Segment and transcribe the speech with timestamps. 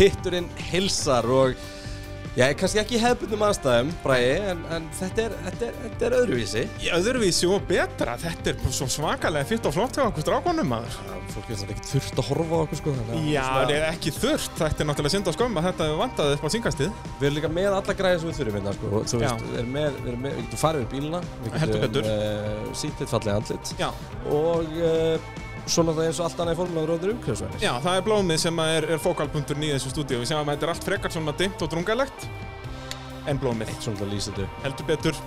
[0.00, 1.58] pitturinn hilsar og
[2.38, 6.14] Já, kannski ekki í hefbundum aðstæðum, Bræði, en, en þetta, er, þetta, er, þetta er
[6.20, 6.60] öðruvísi.
[6.78, 10.94] Í öðruvísi og betra, þetta er svo svakalega fyrst og flott hjá okkur strákonum maður.
[11.08, 12.94] Já, fólk er svona ekki þurft að horfa okkur, sko.
[13.26, 16.50] Já, það er ekki þurft, þetta er náttúrulega synd að þetta hefur vantað upp á
[16.54, 17.04] syngastið.
[17.18, 18.94] Við erum líka með alla græði sem við þurfum hérna, sko.
[18.94, 22.10] Þú veist, við erum með, við erum með, við getum farið við bíluna, við getum
[22.14, 23.74] uh, sínt eitt fallega andlit
[24.30, 25.30] og uh,
[25.66, 27.62] svona það eins og allt annað í formulega róður umhverfisvænis.
[27.62, 30.20] já, það er blómið sem er, er fókalpunkturinn í þessu stúdíu.
[30.22, 32.28] Við sjáum að þetta er allt frekar svona dimmt og drungalegt,
[33.28, 33.68] en blómið.
[33.74, 34.48] Eitt svona til að lýsa þetta.
[34.64, 35.20] Heldur betur.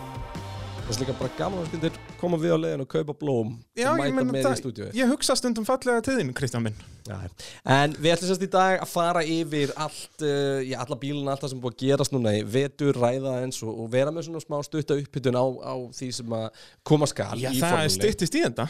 [0.84, 3.86] Það er líka bara gaman að skildir koma við á leiðin og kaupa blóm Já,
[3.94, 4.88] og mæta með í það- stúdíu.
[4.94, 6.76] Ég hugsa stundum fallega til þín, Kristján minn.
[7.08, 7.16] Já,
[7.64, 11.42] en við ætlum sérst í dag að fara yfir allt, uh, já, alla bíluna, allt
[11.46, 14.44] það sem búið að gerast núna í vetur, ræða eins og, og vera með svona
[14.44, 16.50] smá stutta uppbytun á, á því sem að
[16.84, 17.96] koma skal Já, í það er formúli.
[17.96, 18.68] styttist í þetta.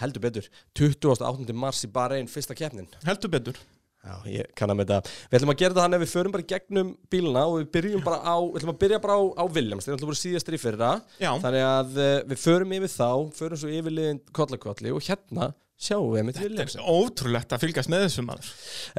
[0.00, 1.54] Heldur betur, 28.
[1.54, 2.90] mars í bara einn fyrsta keppnin.
[3.06, 3.60] Heldur betur.
[4.04, 5.12] Já, ég kann að með þetta.
[5.30, 8.02] Við ætlum að gera þetta hann ef við förum bara gegnum bíluna og við byrjum
[8.04, 10.60] bara á, við ætlum að byrja bara á, á Williams, þeir ætlum bara síðastir í
[10.60, 10.90] fyrra.
[11.16, 11.30] Já.
[11.40, 15.48] Þannig að uh, við förum yfir þá, förum svo yfir liðin kollakvalli og hérna
[15.80, 16.76] sjáum við með Williams.
[16.76, 18.52] Þetta er ótrúlegt að fylgjast með þessu maður.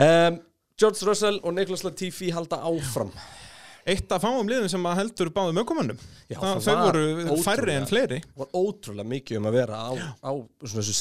[0.08, 0.42] Um,
[0.82, 3.14] George Russell og Nicholas Latifi halda áfram.
[3.86, 5.60] Eitt af fáum liðum sem að heldur báðum
[6.42, 8.18] það þau voru færri en fleiri.
[8.34, 9.92] var ótrúlega mikið um að vera á,
[10.26, 10.32] á
[10.66, 10.96] svona þessu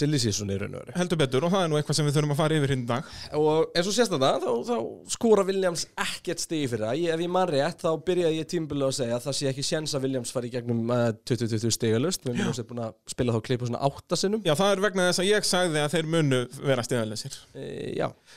[0.74, 0.92] veru.
[0.98, 2.88] Heldur betur og það er nú eitthvað sem við þurfum að fara yfir hinn í
[2.90, 3.08] dag.
[3.40, 7.06] Og eins og þetta, þá, þá skóra Williams ekkert stigi fyrir það.
[7.14, 9.96] Ef ég man rétt, þá byrjaði ég tímbilið að segja að það sé ekki séns
[9.96, 12.28] að Williams fari gegnum uh, 20-20 stigalust.
[12.28, 14.44] Við erum búin að spila þá klipa svona áttasinnum.
[14.44, 17.40] Já, það er vegna þess að ég sagði að þeir munu vera stiðanleysir.
[17.56, 17.64] E,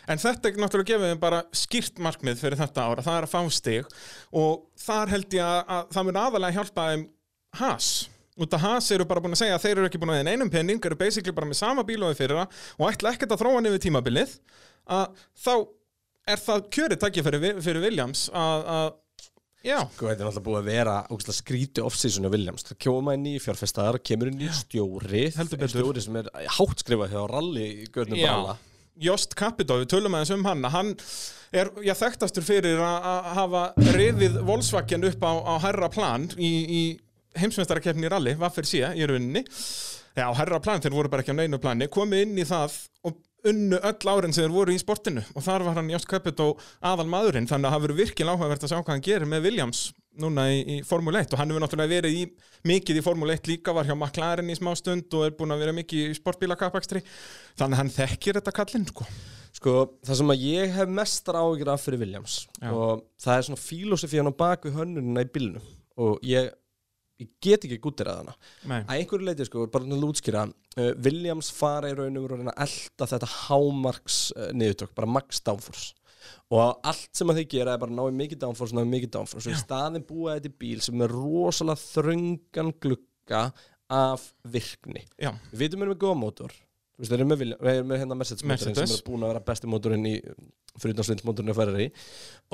[0.08, 3.42] En þetta er náttúrulega gefið bara skýrt markmið fyrir þetta ára, það er að fá
[3.58, 3.92] stig
[4.38, 7.08] og þar held ég að, að það mun aðalega hjálpa þeim
[7.58, 7.90] Haas.
[8.38, 10.30] Út af Haas eru bara búin að segja að þeir eru ekki búin að einn
[10.36, 13.34] einum penning, eru basically bara með sama bíl og þeir fyrir það og ætla ekkert
[13.34, 14.36] að þróa niður tímabilið
[14.94, 15.53] að þá
[16.28, 18.88] er það kjörið takkið fyrir, fyrir Williams að, að
[19.66, 22.68] já, sko, þetta er náttúrulega búið að vera ógæslega skríti off-season á Williams.
[22.68, 25.74] Það kjóma inn í fjárfestar, kemur inn í stjóri, Heldur betur.
[25.81, 28.58] stjóri sem er hátt skrifað hjá rally görnum Já, brala.
[29.02, 30.94] Jost Capito, við tölum aðeins um hann hann
[31.56, 33.62] er, já, þekktastur fyrir að hafa
[33.96, 36.81] rifið Volkswagen upp á, á herra plan í, í
[37.38, 39.44] heimsmeistarakeppni í rally, hvað fyrir sé, í rauninni.
[40.18, 43.19] Já, herra plan, þeir voru bara ekki á neinu plani komið inn í það og
[43.47, 45.22] unnu öll árin sem þeir voru í sportinu.
[45.38, 48.74] Og þar var hann Jost Capito aðal maðurinn þannig að það verður virkilega áhugavert að
[48.74, 49.84] sjá hvað hann gerir með Williams
[50.22, 52.25] núna í, í Formule 1 og hann hefur náttúrulega verið í,
[52.67, 55.63] mikið í Formule 1 líka, var hjá McLaren í smá stund og er búin að
[55.63, 57.03] vera mikið í sportbílakappakstri
[57.57, 59.07] þannig að hann þekkir þetta kallinn sko.
[59.57, 59.73] Sko,
[60.05, 62.69] það sem að ég hef mestar áhyggjur af fyrir Williams Já.
[62.69, 66.51] og það er svona fílósofi hann á bak við hönnunina í bílnum og ég,
[67.17, 68.35] ég get ekki gúttir að hana
[68.69, 68.81] Nei.
[68.84, 72.53] að einhverju leiti, sko, bara að útskýra uh, Williams fara í raun og veru að
[72.67, 75.95] elda þetta hámarks uh, niðurtök, bara max downforce
[76.54, 78.92] og allt sem að þið gera er bara að ná í mikið downforce, ná í
[78.92, 79.50] mikið downforce.
[79.50, 83.44] Og í staðin búa þetta í bíl sem er rosalega þröngan glugga
[83.88, 85.06] af virkni.
[85.16, 86.56] Já, Við vitum við erum með góða mótor
[86.98, 90.16] með, við erum með hérna Mercedes mótorinn sem er búin að vera besti mótorinn í
[90.82, 91.88] fyrir svindlmótorinn að færa í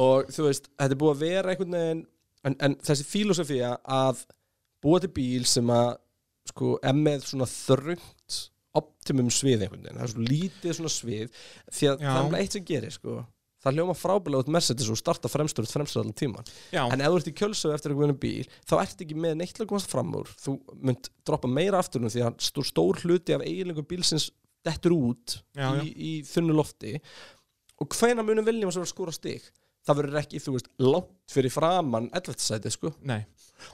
[0.03, 2.01] og þú veist, þetta er búið að vera einhvern veginn
[2.43, 4.25] en, en þessi filosofía að
[4.83, 5.93] búa til bíl sem að
[6.51, 8.39] sko, er með svona þröngt
[8.75, 9.99] optimum svið einhvern veginn.
[9.99, 12.09] Það er svona lítið svona svið því að Já.
[12.09, 13.17] það er eitt sem gerir sko
[13.63, 17.19] það hljóma frábælega út Mercedes og starta fremstur fremstur allan tíman já, En ef þú
[17.21, 20.29] ert í kjölsögu eftir einhvern bíl þá ert ekki með neitt að komast fram úr.
[20.43, 24.29] Þú munt droppa meira aftur því að stór, stór hluti af eiginleikum bílsins
[24.63, 25.83] dettur út Já, já.
[25.83, 26.97] í, í þunnu lofti.
[27.83, 29.47] Og hvena munum viljum að skóra stig
[29.87, 32.39] það verður ekki, þú veist, langt fyrir framann 11.
[32.43, 32.93] sæti, sko.
[33.03, 33.23] Nei.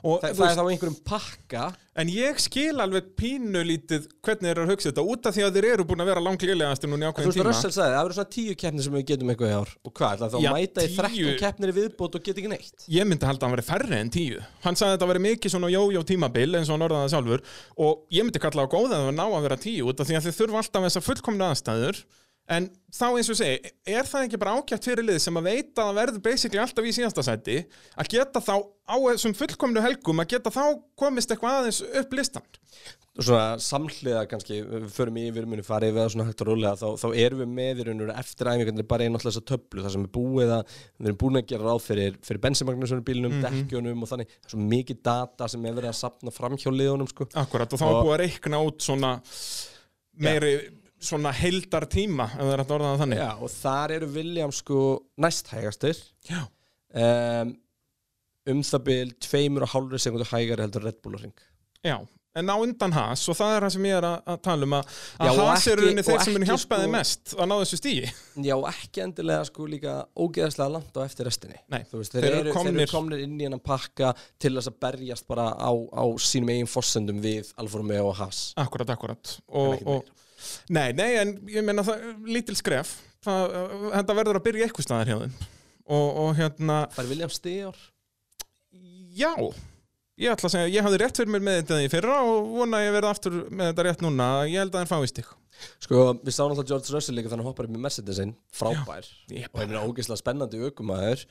[0.05, 1.61] Og, Þa, þú það er veist, þá einhverjum pakka.
[1.99, 5.43] En ég skil alveg pínu lítið hvernig þeir eru að hugsa þetta út af því
[5.47, 6.27] að þeir eru búin að vera í
[6.99, 7.47] en þú ákveðin veist, tíma.
[7.49, 9.71] Russell sagði, það verður svona tíu keppnir sem við getum eitthvað í ár.
[9.89, 12.53] Og hvað, þá Já, að mæta í 13 tíu- keppnir í viðbót og geta ekki
[12.53, 12.85] neitt?
[12.99, 14.45] Ég myndi halda að hann veri færri en tíu.
[14.63, 17.43] Hann sagði að þetta veri mikið svona jó-jó tímabil eins og hann orðaði sjálfur.
[17.81, 20.19] Og ég myndi kalla á góða að það ná að vera tíu út af því
[20.21, 22.03] að þið þurfa alltaf þessar fullkomna aðstæður
[22.49, 22.65] en
[22.95, 25.89] þá eins og segi, er það ekki bara ákjæft fyrir lið sem að veita að
[25.91, 27.57] það verður basically alltaf í síðasta sæti
[28.01, 28.55] að geta þá
[28.89, 30.63] á þessum fullkomnu helgum að geta þá
[30.97, 32.47] komist eitthvað aðeins upp listan
[33.19, 36.47] og svona samhliða kannski við förum í yfir muni farið við að svona hægt og
[36.47, 39.45] rólega þá, þá erum við með í raun og eftir æfingarnir bara einn alltaf þessa
[39.49, 43.03] töflu þar sem er búið að við erum búin að gera ráð fyrir, fyrir bensinmagnusunum
[43.09, 44.31] bílunum, dekkjunum og þannig.
[44.39, 47.27] Það er svo mikið data sem er verið að sapna fram hjá liðunum sko.
[47.43, 49.11] Akkurat, og þá er Og- búið að reikna út svona
[50.23, 50.53] meiri
[50.99, 53.21] svona heildar tíma ef það er að orða það þannig.
[53.23, 54.79] Já, og þar eru Williams sko
[55.23, 55.97] næst hægastir
[56.29, 56.41] Já.
[56.93, 57.55] um,
[58.49, 61.35] um það bil tveimur og hálfri sekundu hægari heldur Red Bull ring
[61.85, 61.95] Já,
[62.35, 64.89] en á undan Haas og það er það sem ég er að, tala um að,
[65.23, 67.47] og Haas er ekki- rauninni þeir og sem munu ekki, hjálpa þeim sko- mest að
[67.49, 68.11] ná þessu stíi
[68.49, 71.57] Já, ekki endilega sko líka ógeðslega langt á eftir restinni.
[71.71, 73.23] Nei, veist, þeir þeir, eru eru, þeir komnir- eru komnir.
[73.25, 77.53] inn í hennan pakka til þess að berjast bara á, á sínum eigin fossendum við
[77.59, 78.41] Alfa Romeo og Haas.
[78.59, 79.37] Akkurat, akkurat.
[79.49, 80.03] Og, og,
[80.75, 82.97] Nei, nei, en ég meina það, lítil skref.
[83.25, 83.55] Það,
[83.93, 85.33] þetta verður að byrja eitthvað staðar hjá þeim.
[85.89, 87.79] Og, og hérna, Það er William Steor
[89.19, 89.33] já.
[90.19, 92.81] Ég ætla að segja, ég hafði rétt fyrir mér með þetta í fyrra og vona
[92.83, 94.27] ég verði aftur með þetta rétt núna.
[94.51, 95.37] Ég held að þeir fáist ykkur.
[95.83, 99.07] Sko, við sáum alltaf George Russell líka þannig að hoppar upp með Mercedesin frábær.
[99.31, 101.23] Ég og ég meina ógeðslega spennandi aukumæður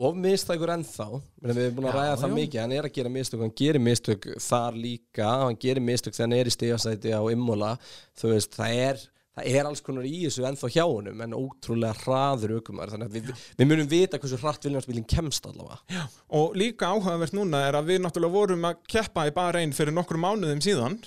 [0.00, 1.08] og mistækur ennþá.
[1.44, 2.36] Við erum búin að Já, ræða það já.
[2.40, 5.32] mikið, hann er að gera mistök hann gerir mistök þar líka.
[5.44, 7.74] Hann gerir mistök þegar hann er í stigasæti á Immola
[8.18, 9.04] þú veist, það er
[9.34, 13.16] það er alls konar í þessu ennþá hjá honum en ótrúlega hraður aukumæður þannig að
[13.16, 16.04] við, við munum vita hversu hratt Viljámsbílinn kemst allavega.
[16.38, 19.96] Og líka áhugavert núna er að við náttúrulega vorum að keppa í bara einn fyrir
[19.96, 21.00] nokkrum mánuðum síðan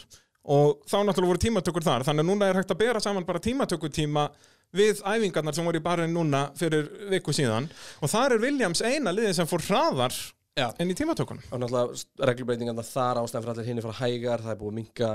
[0.44, 2.04] og þá náttúrulega voru tímatökur þar.
[2.07, 4.28] Þannig að núna er hægt að bera saman bara tímatökutíma
[4.75, 7.69] við æfingarnar sem voru í bara einn núna fyrir viku síðan.
[8.01, 10.15] Og þar er Williams eina liðið sem fór hraðar
[10.57, 10.71] Já.
[10.81, 11.43] enn í tímatökunum.
[11.53, 15.09] Og náttúrulega reglubreitingarna þar ástæðan fyrir allir hinn fara hægar, það er búið að minka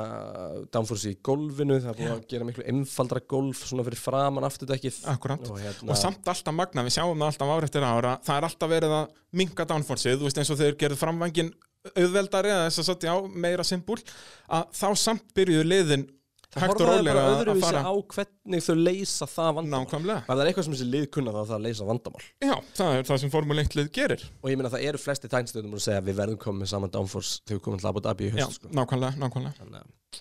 [0.76, 5.00] downforce í golfinu, það er búið að gera miklu einfaldra golf svona fyrir framan afturdekkið.
[5.10, 5.50] Akkurat.
[5.50, 8.48] og, hérna, og samt alltaf magna, við sjáum það alltaf ára eftir ára það er
[8.48, 10.18] alltaf verið að minka downforceið.
[10.20, 11.52] Þú veist eins og þeir gerðu framvangin
[11.90, 13.98] auðveldari eða þess að satt já meira simpul
[14.46, 16.04] að þá samt byrjuðu liðin
[16.52, 19.86] það horfaði bara öðruvísi á hvernig þau leysa það vandamál.
[19.86, 20.24] Nákvæmlega.
[20.26, 22.26] Það er eitthvað sem þessi lið kunna það að leysa vandamál.
[22.44, 24.26] Já, það er það sem Formule 1 lið gerir.
[24.42, 27.58] Og ég meina það eru flesti tæknstöðum að segja við verðum komið saman downforce þegar
[27.60, 28.74] við komum til Abu Dhabi í Já, haust sko.
[28.76, 29.56] nákvæmlega, nákvæmlega.
[29.62, 30.20] Þannig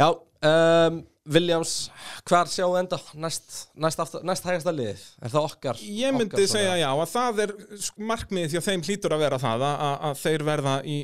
[0.00, 0.08] Já,
[0.50, 1.00] um,
[1.30, 1.74] Williams
[2.26, 2.98] hvar sjáum við enda?
[3.22, 5.02] Næst, næst, aftur, næst hægasta liðið.
[5.22, 5.80] Er það okkar?
[5.84, 7.54] Ég myndi okkar segja já, að það er
[8.10, 10.98] markmiðið því að þeim hlýtur að vera það að, að, að þeir verða í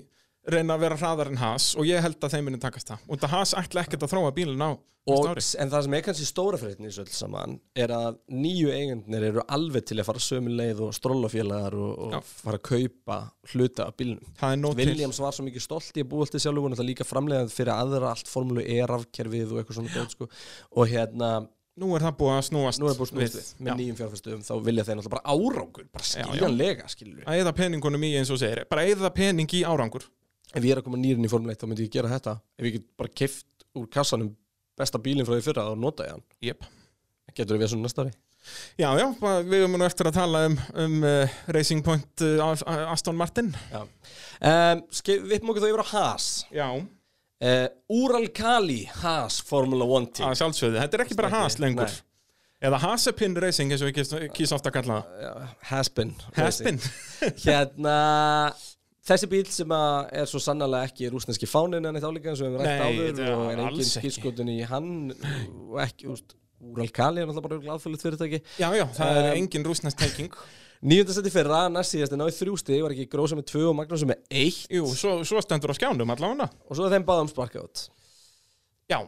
[0.53, 3.07] reyna að vera hraðar en Haas og ég held að þeim muni takast það.
[3.09, 4.71] Og það Haas ætla ekkert að þróa bílinn á
[5.07, 9.27] og, en það sem er kannski stóra í þessu öll saman er að nýju eigendnir
[9.29, 13.19] eru alveg til að fara sömu leið og strólafélagar og, og fara að kaupa
[13.53, 14.17] hluta af til
[14.81, 17.75] Williams var svo mikið stolt í að búa til sjálfur og það líka framlegað fyrir
[17.77, 20.31] aðra allt formúlu E rafkerfið og eitthvað svona dót sko.
[20.75, 21.31] og hérna,
[21.77, 23.75] Nú er það búið að snúast nú er búið snúst við með Já.
[23.77, 26.87] nýjum fjárfæstum, þá vilja þeir náttúrulega bara árangur bara skiljanlega,
[27.19, 30.07] við að eða peningunum í eins og segir bara eða pening í árangur
[30.57, 32.39] ef ég er að koma nýrin í formúlu 1 þá myndi ég gera þetta.
[32.57, 34.33] Ef ég get bara keift úr kassanum
[34.77, 36.25] besta bílinn frá því fyrra og nota ég hann.
[36.45, 36.71] Yep.
[37.37, 38.15] getur við svona næsta ári
[38.79, 39.07] Já, já,
[39.43, 42.53] við erum nú eftir að tala um, um uh, Racing Point uh,
[42.93, 43.49] Aston Martin.
[43.75, 46.29] Um, við okkur þá yfir á Haas.
[46.55, 47.67] Já, uh,
[47.97, 50.29] Ural Kali Haas Formula 1 team.
[50.29, 51.91] Að sjálfsögðu, þetta er ekki bara Haas lengur.
[51.91, 52.05] Nei.
[52.71, 55.51] eða Hasepin Racing eins og við kýs ofta að kalla það.
[55.73, 56.81] Haspin Haspin
[57.43, 57.99] hérna
[59.07, 62.61] þessi bíl sem er svo sannlega ekki rúsneski fánin en eitt eins og við hefum
[62.63, 66.37] rætt áður er og er engin skýrskotun í hann og ekki, úst,
[66.67, 68.39] Úral Kali er náttúrulega bara alþjóðlegt fyrirtæki.
[68.59, 70.33] Já, já, það er Um, engin rúsnest tenging
[70.87, 73.77] nýjönda seti fyrra, næst síðast er náði þrjú stig var ekki grósa með tvö og
[73.79, 74.67] Magnús með eitt.
[74.73, 76.49] Jú, svo, svo stendur á skjánum allavega.
[76.69, 77.87] Og svo er þeim báðum sparka út.
[78.91, 79.01] Já,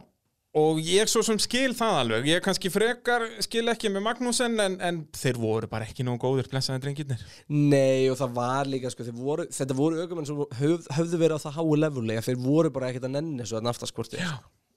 [0.59, 2.29] og ég svo sem skil það alveg.
[2.33, 6.51] Ég kannski frekar skil ekki með Magnussen en, en þeir voru bara ekki nógu góðir
[6.51, 7.25] blessaði drengirnir.
[7.49, 11.45] Nei og það var líka sko, voru, þetta voru aukumenn sem höf, höfðu verið á
[11.47, 14.23] það háu levulega þeir voru bara ekkert að nenni svo að naftaskorti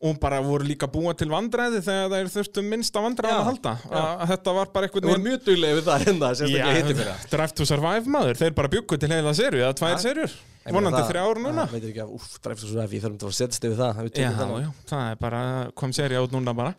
[0.03, 3.51] og bara voru líka búa til vandræði þegar þeir þurftu minnst á vandræðan Já, að
[3.51, 7.55] halda að þetta var bara Þeir einhvern voru mjög duglega við það hérna Já, Drive
[7.59, 10.35] to Survive maður, þeir bara byggu til heila serju eða tvær serjur,
[10.71, 11.67] vonandi þrjá ára núna.
[11.73, 14.21] Veitir ekki af, úff, dræfst svo ræfi, ég þarf um að setjast yfir það ef
[14.23, 14.55] Já, það.
[14.63, 15.43] já, það er bara,
[15.83, 16.75] kom serja út núna bara.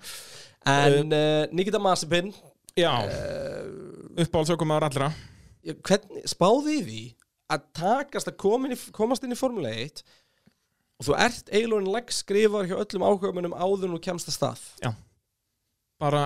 [0.74, 2.32] En uh, Nikita Mazepin
[2.80, 3.68] Já, uh,
[4.24, 5.10] uppáhaldsökum aðra allra
[5.84, 7.02] hvernig, spáði því
[7.54, 10.02] að takast að komin í, komast inn í Formule 1
[11.00, 14.64] og þú ert eiginlega legg skrifar hjá öllum áhugamennum áður en þú kemst að stað?
[16.02, 16.24] Bara,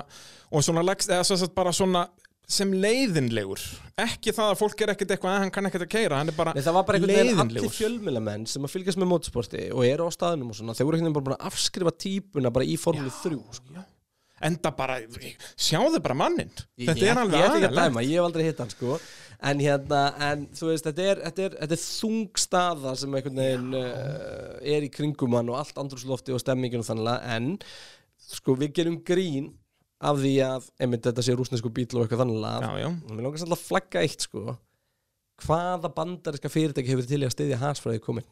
[0.53, 2.05] og svona leggst, eða svo bara svona
[2.47, 3.59] sem leiðinlegur.
[3.99, 6.35] Ekki það að fólk er ekkert eitthvað að hann kann ekkert að keira hann er
[6.37, 7.75] bara Nei, það var bara einhvern veginn allir leiðinlegur.
[7.75, 11.11] fjölmilamenn sem að fylgjast með motorsporti og eru á staðnum og svona, þeir voru einhvern
[11.17, 13.83] veginn bara að afskrifa típuna bara í Formule 3 sko.
[14.47, 14.95] enda bara,
[15.57, 18.43] sjáðu bara mannin Ég- þetta ég- er alveg Ég ætla ekki að ég hef aldrei
[18.45, 18.99] hitt hann sko.
[19.41, 20.01] En hérna,
[20.31, 24.57] en þú veist, þetta er, þetta er, þetta er þung staða sem einhvern veginn uh,
[24.63, 27.51] er í kringum hann og allt andrúslofti og stemmingin og þannig en
[28.17, 29.51] sko við gerum grín
[29.97, 33.23] af því að, einmitt þetta sé rúsnesku bíl og eitthvað þannig já, já, og mér
[33.25, 34.57] langar svolítið að flagga eitt sko.
[35.45, 38.25] Hvaða bandariska fyrirtæki hefur til í að styðja hasfræði komin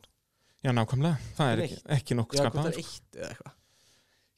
[0.66, 1.18] já, nákvæmlega.
[1.38, 2.72] Það er ekki, ekki nokkuð Já, hvað skapað.
[2.72, 3.54] er eitt eða eitthvað.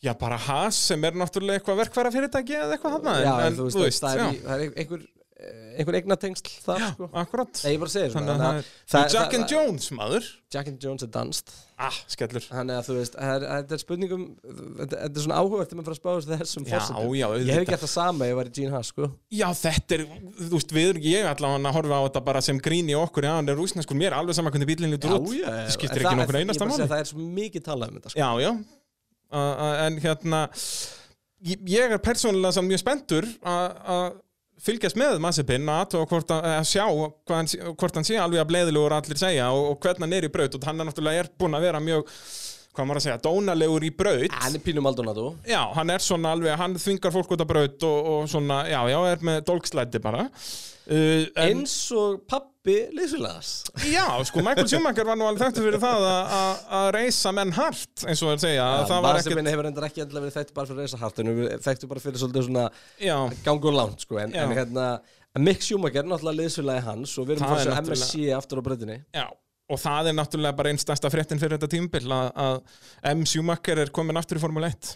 [0.05, 3.69] Já, bara Haas sem er náttúrulega eitthvað verkfæra fyrirtæki eða eitthvað hann Já, en, þú
[3.86, 5.05] veist, það, er, í- það er einhver
[5.77, 7.08] einhver eignatengsl þar Já, sko.
[7.13, 7.60] akkurat.
[7.63, 10.29] Nei, ég bara segir Þannig að það að er Jack and Jones, maður.
[10.56, 12.41] Jack and Jones er danst Ah, skellur.
[12.50, 15.89] Þannig að þú veist, það þetta er spurningum Þetta þetta er svona áhugavert þegar maður
[15.91, 18.50] fara að spáðast þessum Já, fórsetum já, Ég hef gert það sama ef ég var
[18.50, 19.12] í Gene Haas sko.
[19.38, 20.06] Já, þetta er,
[20.41, 23.29] þú veist, við erum ég allavega að horfa á þetta bara sem grín í okkur
[23.29, 25.29] Já, hann er rúsneskur, mér er alveg saman hvernig bílinn lítur út.
[25.38, 26.89] Það skiptir En ekki það- nokkur einasta máli.
[26.89, 28.17] það er svo mikið talað um þetta sko.
[28.25, 28.51] Já, já.
[29.27, 30.41] Uh, uh, En hérna
[31.46, 34.08] ég, er persónulega samt mjög spenntur að að
[34.63, 35.95] fylgjast með Mazepin að,
[36.37, 40.17] að, sjá hann, hvort hann sé alveg að bleiðilegur allir segja og, og hvernig hann
[40.17, 40.57] er í braut.
[40.57, 42.13] Og hann er náttúrulega er búinn að vera mjög
[42.77, 44.33] hvað maður að segja, dónalegur í braut.
[44.37, 45.31] Hann er Pínu Maldonado.
[45.49, 48.79] Já, hann er svona alveg, hann þvingar fólk út af braut og, og svona, já,
[48.93, 50.27] já, er með dólkslæti bara.
[50.87, 52.21] Uh, en, Eins og
[52.67, 53.51] pappi liðsfélagas
[53.88, 57.51] Já, sko, Michael Schumacher var nú alveg þekktur fyrir það að- að að reysa menn
[57.55, 58.65] hart, eins og þeir segja.
[58.67, 61.19] Að það var ekkert, Masipin hefur endur ekki endilega verið þekkt bara fyrir reysa hart
[61.19, 62.65] En við þekktu bara fyrir svolítið svona
[63.00, 64.17] já, gangu og langt sko.
[64.19, 65.00] en, en hérna
[65.38, 68.63] Mick Schumacher er náttúrulega liðsfélagi hans og við erum Það er að MSC aftur á
[68.67, 69.27] breytinni já
[69.67, 72.62] og það er náttúrulega bara einn stærsta fréttin fyrir þetta tímbil að, að
[73.17, 73.25] M.
[73.27, 74.93] Schumacher er komin aftur í Formule 1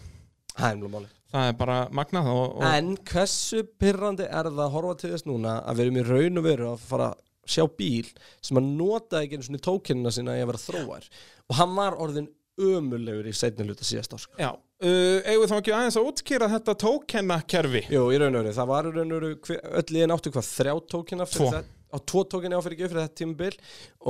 [0.56, 4.64] Það er mjög máli það er bara magnað og, og En hversu pyrrandi er það
[4.66, 7.20] að horfa til þess núna að við erum í raun og veru að fara að
[7.46, 8.06] sjá bíl
[8.44, 11.08] sem að nota ekki einu svona tókennina sína í að vera þróar
[11.48, 12.28] og hann var orðin
[12.62, 14.34] ömulegur í seinni hluta síðast ár sko.
[14.38, 18.56] já, uh, eigum þá ekki aðeins að útskýra þetta tókennakerfi Jú, í raun og veru,
[18.58, 21.48] það var í raun og hver- öll liðin áttu hvað þrjá tókenna Tvo.
[21.92, 23.56] á tvo tókenna á fyrir ekki fyrir þetta tímabil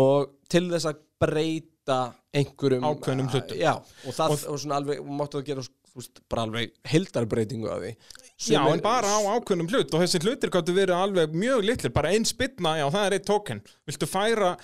[0.04, 1.98] og til þess að breyta
[2.34, 3.58] einhverjum Ákveðnum hlutum.
[3.58, 7.68] Já, og það Og- og, svona alveg, máttu að gera þú veist, bara alveg hildarbreytingu
[7.72, 7.92] af því.
[8.42, 11.92] Já, Sumir- en bara á ákveðnum hlut og þessi hlutir gáttu verið alveg mjög litlir
[11.94, 14.56] bara einn spilna, já, það er eitt tóken Viltu færa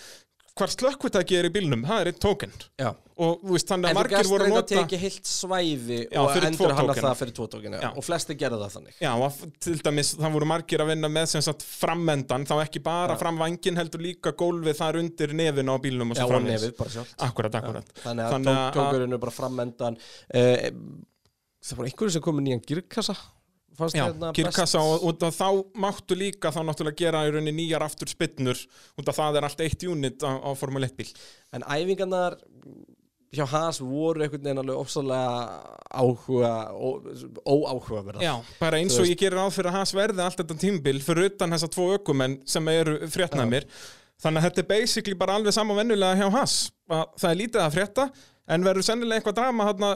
[0.58, 2.88] hvar slökkvitæki er í bílnum, það er eitt tóken Já.
[3.18, 4.99] Og þú veist, þannig En að þú margir gæst voru að reynda að nota teki
[5.02, 7.88] heilt svæði Já, og endur hana það fyrir tvo tókina Já.
[7.90, 8.97] og flesti gerðu það þannig.
[9.02, 12.82] Já, og til dæmis, það voru margir að vinna með sem sagt frammendan, þá ekki
[12.87, 13.20] bara Já.
[13.23, 17.14] fram vangin heldur líka gólfið þar undir nefinu á bílnum og Já, svo sjálft.
[17.26, 20.68] Akkurat, akkurat Þannig að tókurinn er bara frammendan uh,
[21.65, 23.17] Það var einhverju sem kom með nýjan girkassa
[23.79, 25.05] Fannst Já, hérna kirkassa best.
[25.07, 28.59] og, og þá máttu líka þá náttúrulega gera í rauninni nýjar aftur spinnur
[28.99, 31.12] af það er allt eitt unit á, á Formule 1 bíl.
[31.55, 32.38] En æfingarnar
[33.35, 35.31] hjá Haas voru einhvern veginn alveg ofsalega
[35.93, 36.88] áhuga ó,
[37.45, 38.25] óáhugaverðar.
[38.25, 41.31] Já, bara eins og ég gerir ráð fyrir að hans verði allt þetta tímbil fyrir
[41.31, 43.69] utan þessa tvo ökumenn sem eru fréttnæmir
[44.19, 46.57] þannig að þetta er basically bara alveg sama vennulega hjá Haas
[46.88, 48.09] að það er lítið að frétta
[48.49, 49.93] en verður sennilega eitthvað drama þarna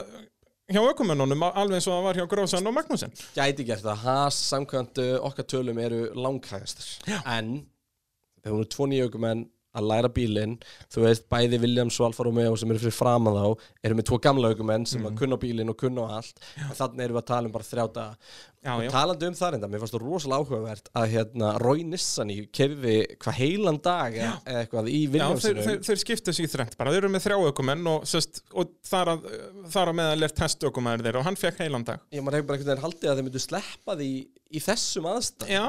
[0.73, 3.13] hjá ökumennunum alveg eins og það var hjá Grósan og Magnúsin.
[3.35, 6.89] Gæti gert það, Haas samkvæmt uh, okkar tölum eru langhægastir.
[7.23, 7.55] En
[8.41, 10.55] þegar hún er tvo nýjökumenn að læra bílinn
[10.93, 14.09] þú veist, bæði Williams og Alfa Romeo sem eru fyrir fram að þá eru með
[14.09, 16.41] tvo gamla aukumenn sem að kunna á bílinn og kunna allt
[16.77, 18.33] þannig erum við að tala um bara þrjá daga.
[18.63, 21.81] Já, og já, talandi um það reynda, mér fannst það rosalega áhugavert að hérna, Roy
[21.83, 26.51] Nissani kerði hvað heilan dag eða eitthvað í já þeir, Williamsinu þeir, skipta sér í
[26.53, 29.27] þrennt bara, þeir eru með þrjá ökumenn og, sest, og þar, að,
[29.73, 32.05] þar að meðal er testökumæður þeir og hann fekk heilan dag.
[32.15, 34.09] Ég maður hefur bara einhvern veginn haldið að þeir myndu sleppa því
[34.53, 35.67] í þessum aðstæð Já,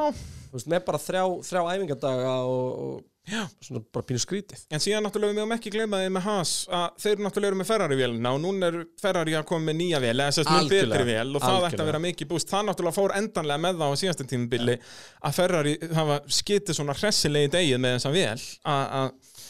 [0.55, 3.47] veist, með bara þrjá, þrjá æfingadaga og, Já.
[3.65, 4.65] svona bara pínu skrítið.
[4.69, 7.69] En síðan náttúrulega við meðum ekki gleyma því með Haas að þeir náttúrulega eru með
[7.71, 11.31] Ferrari-vélina og núna er Ferrari að koma með nýja vél eða mjög Algjörlega, betri vél
[11.39, 14.29] og það ætti að vera mikið búst það náttúrulega fór endanlega með það á síðasta
[14.35, 14.77] tímubili
[15.25, 18.45] að Ferrari hafa skitið svona hressilegi degið með þessa vél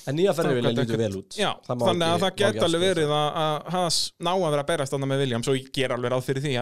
[0.04, 1.34] en nýja gat lítur vel út.
[1.38, 5.10] Já, þannig að það ekki alveg verið að, Haas ná að vera að berast þarna
[5.10, 6.56] með Williams og ég ger alveg ráð fyrir því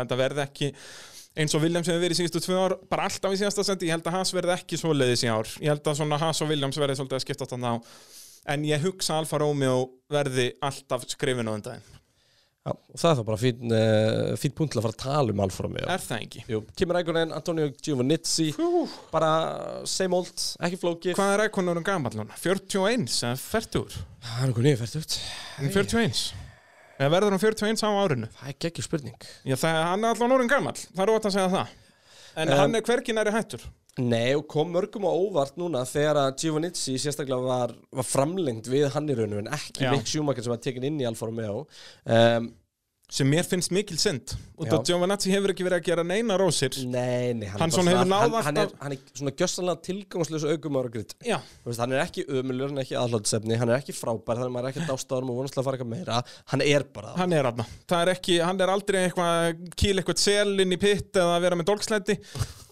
[1.39, 4.09] eins og Williams hefur verið síðustu tvö ár bara alltaf í síðasta sendi, ég held
[4.09, 6.99] að Haas verði ekki svoleiðis í ár, ég held að svona Haas og Williams verði
[6.99, 7.77] svolítið að skipta þarna á
[8.53, 11.91] en ég hugsa Alfa Romeo verði alltaf skrifin á undan
[12.63, 15.35] Já, og það er þá bara fín, uh, fín punkt til að fara að tala
[15.35, 16.45] um Alfa Romeo er það ekki?
[16.53, 18.53] Jú, Kimi Rækonen, Antonio Giovannizzi
[19.11, 19.33] bara
[19.91, 22.39] same old, ekki flókið Hvað er Rækonurum gamall núna?
[22.39, 23.99] 41 eða 40?
[24.29, 25.19] Það er nýja fært út
[25.65, 26.42] 41?
[26.99, 28.29] Eða verður hann 41 á árinu?
[28.39, 29.29] Það er geggjur spurning.
[29.49, 31.79] Já, það, hann er allan orðin gamall, það er ótt að segja það.
[32.33, 33.65] En Um, hann er hvergi næri hættur.
[34.01, 38.87] Nei, og kom mörgum á óvart núna þegar að Giovannizzi sérstaklega var, var framlengt við
[38.95, 39.85] hann í rauninu en ekki.
[39.93, 41.67] Mick Schumacher sem var tekin inn í Alfa Romeo.
[42.09, 42.49] Um,
[43.13, 44.33] sem mér finnst mikil synd.
[44.57, 46.77] Og það Giovanazzi hefur ekki verið að gera neina rósir.
[46.89, 49.83] Nei, nei, Hann bara svona hann, hann, er, hann er svona gjössanlega
[51.27, 54.49] Já, veist, Hann er ekki ömulur, hann er ekki aðlátsefni hann er ekki frábær, þannig
[54.49, 56.23] að maður er ekki dástáðum og vonast að fara eitthvað meira.
[56.53, 57.67] Hann er bara hann er aðna
[57.99, 61.59] er ekki, hann er aldrei eitthvað kýl eitthvað sel inn í pitt eða að vera
[61.59, 62.19] með dolgslæti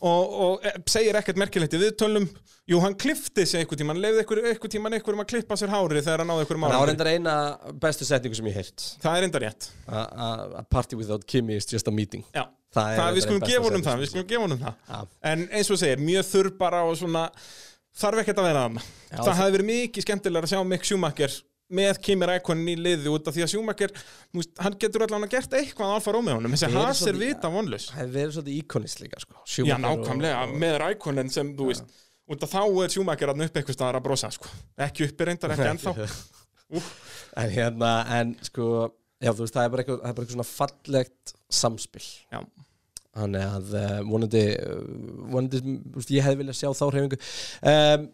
[0.00, 2.28] og, og e, segir ekkert merkilegt í viðtölum
[2.68, 5.72] Jú, hann klifti sig einhver tíma, hann leiði einhver, einhver tíma einhverjum að klippa sér
[5.72, 7.06] hári þegar hann náði einhverjum Það var árangri.
[7.08, 9.68] reyndar eina bestu setningu sem ég heirt Það er enda rétt.
[9.88, 10.28] A, a,
[10.60, 13.64] a party without Kimi is just a meeting Já, Það er það, við skulum gefa
[13.66, 14.74] honum það, við skulum gefa honum það.
[14.92, 15.00] Já.
[15.32, 17.24] En eins og segir, mjög þurr bara og svona,
[18.04, 18.84] þarf ekkert að vera þarna.
[18.84, 21.34] Já, það það- hefði verið mikið skemmtilega að sjá Mick Schumacher
[21.80, 23.92] með Kimi Rækonin í liði út af því að Schumacher,
[24.62, 27.88] hann getur allan að gert eitthvað Alfa Romeo honum, þessi Það er er vita vonlaus.
[27.90, 29.42] Það hefði verið svolítið íkonist líka sko.
[29.66, 32.09] Já, nákvæmlega, og- með Rækonin sem, þú veist, út
[32.46, 34.50] af þá er Schumacher að upp eitthvað staðar að brosa, sko.
[34.86, 35.94] Ekki uppi reyndar, ekki ennþá.
[37.40, 38.66] En hérna, en sko
[39.20, 42.40] Já, þú veist, það er bara eitthvað, það er bara eitthvað svona fallegt samspil Já.
[43.20, 44.78] Þannig að uh, vonandi, uh,
[45.34, 47.18] vonandi þú veist, ég hefði viljað sjá þá hreyfingu
[47.74, 48.06] um,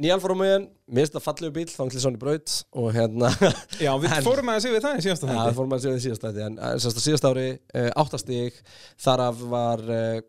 [0.00, 1.80] Nýja Alfa Romeo mér finnst það fallegu bíl, þá
[2.16, 3.32] í braut og hérna,
[3.80, 5.56] Já, við En- fórum að segja við það í síðasta já, það þetta.
[5.58, 7.46] fór maður að segja því síðast ári en uh, sérst að síðast ári,
[7.82, 8.60] uh, áttastig
[9.04, 10.22] þar af var uh,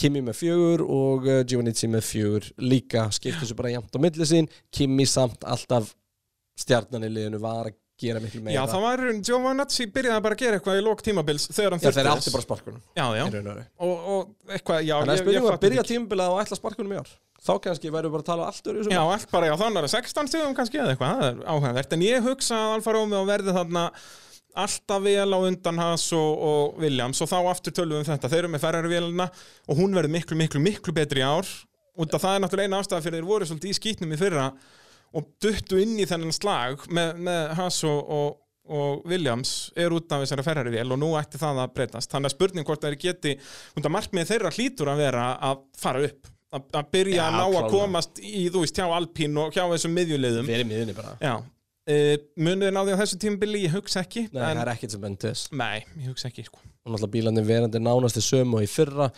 [0.00, 4.28] Kimi með fjögur og uh, Giovannizzi með fjögur líka, skiptu sér bara jæmt á milli
[4.28, 5.92] sín, Kimi samt alltaf
[6.58, 8.56] stjarnan í liðinu var að gera miklu meira.
[8.56, 11.84] Já, það var, Giovanazzi byrjaði bara að gera eitthvað í lók tímabils þegar hann Já,
[11.84, 13.24] þeir þurfti átti bara sparkunum Já, já,
[13.78, 15.92] og og, eitthvað, já, Þannig að spyrjum að byrja ekki.
[15.92, 17.12] tímabilið og ætla sparkunum í ár?
[17.44, 20.30] Þá kannski væru bara að tala allt öru Já, allt bara, já, þannig er 16
[20.32, 21.94] stigum kannski eða eitthvað, það er áhugavert.
[21.94, 23.84] En ég hugsa að Alfa Romeo verði þarna
[24.54, 28.30] alltaf vel á undan Haas og, og Williams og þá aftur tölum við um þetta.
[28.32, 29.28] Þeir eru með ferrari vélina
[29.68, 31.48] og hún verður miklu, miklu, miklu betri í ár.
[31.94, 34.48] Og það er náttúrulega eina ástæða fyrir þeir voru svolítið í skýtnum í fyrra
[35.14, 40.10] og duttu inn í þennan slag með, með Haas og, og, og Williams er út
[40.10, 42.10] af þessari ferrari vél og nú ætti það að breytast.
[42.10, 43.36] Þannig að spurning hvort þeir geti
[43.78, 47.44] út af markmið þeirra hlýtur að vera að fara upp að, byrja Já, að ná
[47.60, 50.50] að komast í, þú veist, hjá Alpín og hjá þessum miðjuleiðum
[51.84, 54.94] Uh, munið þið náði á þessu tímabili, ég hugsa ekki Nei, það en, er ekkert
[54.94, 55.50] sem bendur þess.
[55.52, 56.62] Nei, ég hugsa ekki sko.
[56.64, 59.10] og náttúrulega bílarnir verandi nánast í sömu og í fyrra.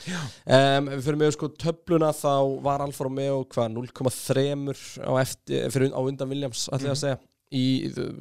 [0.43, 2.35] Um, ef við fyrir með sko töfluna þá
[2.67, 4.51] var Alfa Romeo hvað 0,3
[4.99, 7.23] á, á undan Williams ætla ég að segja
[7.55, 7.65] í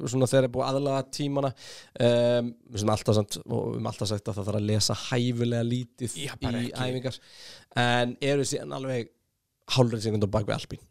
[0.06, 1.50] svona er búið aðlaga tímana.
[1.98, 4.98] Um, við sem alltaf samt og við höfum alltaf sagt að það þarf að lesa
[5.08, 7.18] hæfilega lítið Já, í æfingar.
[7.82, 9.10] En eru síðan alveg
[9.74, 10.86] hálfrið sekund á bak við Alpín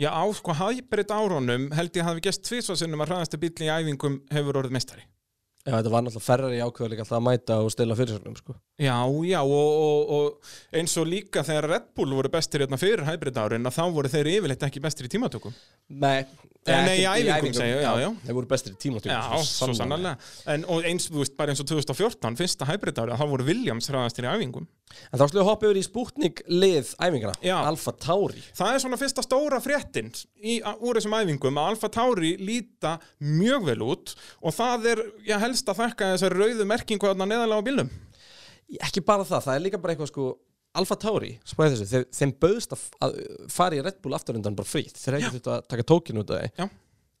[0.00, 4.20] Já, á sko hybrid árunum held ég hafi gest tvisvarsinnum að hraðasti bíl í æfingum
[4.34, 5.04] hefur orðið mestari
[5.64, 8.52] Já, þetta var náttúrulega ferrar í ákveða líka alltaf að mæta og stela fyrirsögnum sko.
[8.76, 13.06] Já, já, og, og, og eins og líka þegar Red Bull voru bestir hérna fyrir
[13.08, 15.56] hybrid árin að þá voru þeir yfirleitt ekki bestir í tímatökum.
[16.04, 16.26] Nei,
[16.64, 18.06] Eh, nei, í æfingum segi ég, já, já.
[18.24, 20.16] Þeir voru bestir í tímatökum Já, svo sannarlega.
[20.48, 24.24] en, eins, þú veist, bara eins og 2014 fyrsta hybrid ári, þá voru Williams hraðastir
[24.24, 24.64] í æfingum
[25.10, 27.56] En þá slúið að hoppa yfir í Sputnik lið æfingana Já.
[27.66, 28.42] Alfa Tauri.
[28.56, 33.68] Það er svona fyrsta stóra fréttin í, úr þessum æfingum að Alfa Tauri líta mjög
[33.70, 37.66] vel út og það er, já, helst að þakka þessari rauðu merkingu þarna neðalega á
[37.68, 37.94] bílnum.
[38.80, 40.28] Ekki bara það, það er líka bara eitthvað sko
[40.74, 43.18] Alfa Tauri, spæði þessu, þeir, þeim bauðst að, að
[43.54, 46.32] fara í Red Bull aftur undan bara frýtt Þeir hefði þurft að taka tókinu út
[46.34, 46.66] af Já.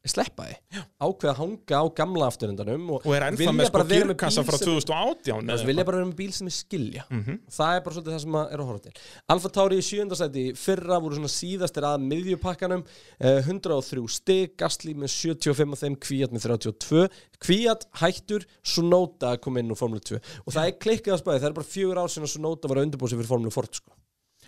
[0.04, 0.54] Sleppa því,
[1.00, 4.44] ákveða að hanga á gamla aftur undanum og er ennþá með sko bíl frá sem-
[4.44, 7.04] 2018 Þú eða veist, vilja bara vera með bíl sem er skilja.
[7.08, 7.38] Mhm.
[7.48, 8.92] Það er bara svolítið það sem er að horfa til.
[9.32, 15.08] Alfa Tauri í sjöndasæti fyrra voru svona síðastir að miðjupakkanum uh, 103 stig, Gasly með
[15.08, 17.08] 75 og þeim, Kvíat með 32
[17.40, 21.40] Kvíat hættur, Sunóta að koma inn úr Formule 2 og það er klikkið að spæði,
[21.40, 23.96] það er bara fjögur ár sinna Sunóta var að undirbúið sig fyrir Formule 4 sko.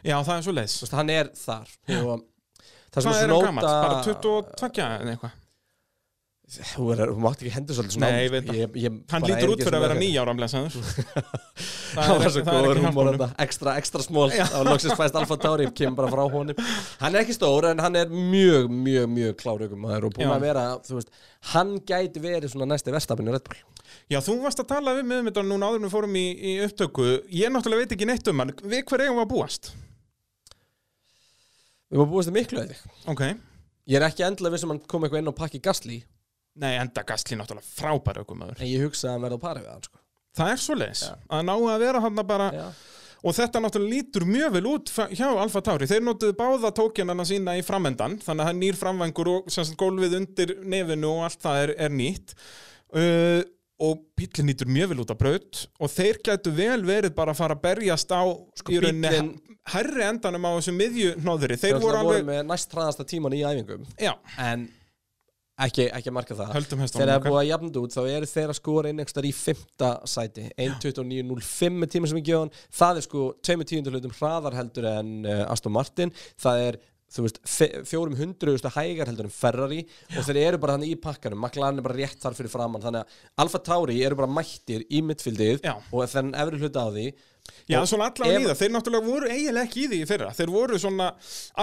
[0.05, 1.69] Já, það er svo veist, hann er þar.
[1.97, 2.25] Og
[2.93, 3.65] það sem er Tsunoda- gammal?
[3.65, 5.33] Bara 22 eða eitthvað
[6.47, 9.51] Þú er- þú mátt ekki hendur svolítið svona Nei, ég veit ég, ég, Hann lítur
[9.51, 10.35] út fyrir að vera nýjára
[11.97, 12.79] Það var svo góður
[13.17, 16.61] þetta, ekstra, ekstra smól á loksins fæst Alfa Tauri, kemur bara frá honum.
[17.01, 20.33] Hann er ekki stór en hann er mjög, mjög, mjög klárugum og búin Já.
[20.37, 21.11] að vera, veist
[21.51, 23.63] hann gæti verið svona næsti verstafinn í Red Bull.
[24.13, 26.57] Já, þú varst að tala við með þetta núna áður en við fórum í, í
[26.69, 27.09] upptöku.
[27.35, 28.55] Ég náttúrulega veit ekki neitt um hann.
[28.63, 29.73] Við hver eigum við að búast?
[31.91, 33.25] Við varum að miklu að þig Ok.
[33.87, 36.05] Ég er ekki endilega viss um hann kom eitthvað inn og pakki Gasly
[36.57, 39.73] Nei, enda Gastli náttúrulega frábæra aukumæður en ég hugsa að hann verði á pari við
[39.75, 39.99] hann sko.
[40.37, 41.15] Það er svo leiðis Já.
[41.37, 42.67] Að ná að vera hann bara Já.
[43.27, 45.89] Og þetta náttúrulega lítur mjög vel út hjá Alfa Tauri.
[45.91, 49.75] Þeir notuðu báða tókjanana sína í framendan, þannig að það er nýr framvangur og sagt
[49.81, 52.37] gólfið undir nefinu og allt það er, er nýtt.
[52.95, 53.41] Uh,
[53.83, 57.41] og bílinn nýtur mjög vel út af braut og þeir gætu vel verið bara að
[57.43, 59.35] fara að berjast á í rauninni bíllinn-
[59.73, 61.59] herri endanum á þessu miðjunóðuri.
[61.61, 64.69] Þeir voru voru alveg, með næst hraðasta tíman í æfingum já, en
[65.65, 66.57] ekki, ekki marka það.
[66.69, 69.29] Þegar það er búið að jafna þetta út þá eru þeir að skora inn einhverstaðar
[69.29, 70.49] í fymta sæti.
[70.67, 75.15] 1.29.05 með tíma sem gefa hann það er sko tveimur tíundur hlutum hraðar heldur en
[75.25, 76.13] uh, Aston Martin.
[76.43, 76.81] Það er
[77.17, 77.41] veist,
[77.89, 79.85] fjórum hundruðustu hægar heldur en Ferrari.
[80.17, 81.41] Og þeir eru bara þannig í pakkanum.
[81.41, 85.01] McLaren er bara rétt þar fyrir framann þannig að Alfa Tauri eru bara mættir í
[85.07, 85.77] mittfildið Já.
[85.79, 87.09] og þannig efri hluta á því
[87.67, 90.29] Já, Og svona allavega ef- líða, þeir náttúrulega voru eiginlega ekki í því í fyrra.
[90.37, 91.09] Þeir voru svona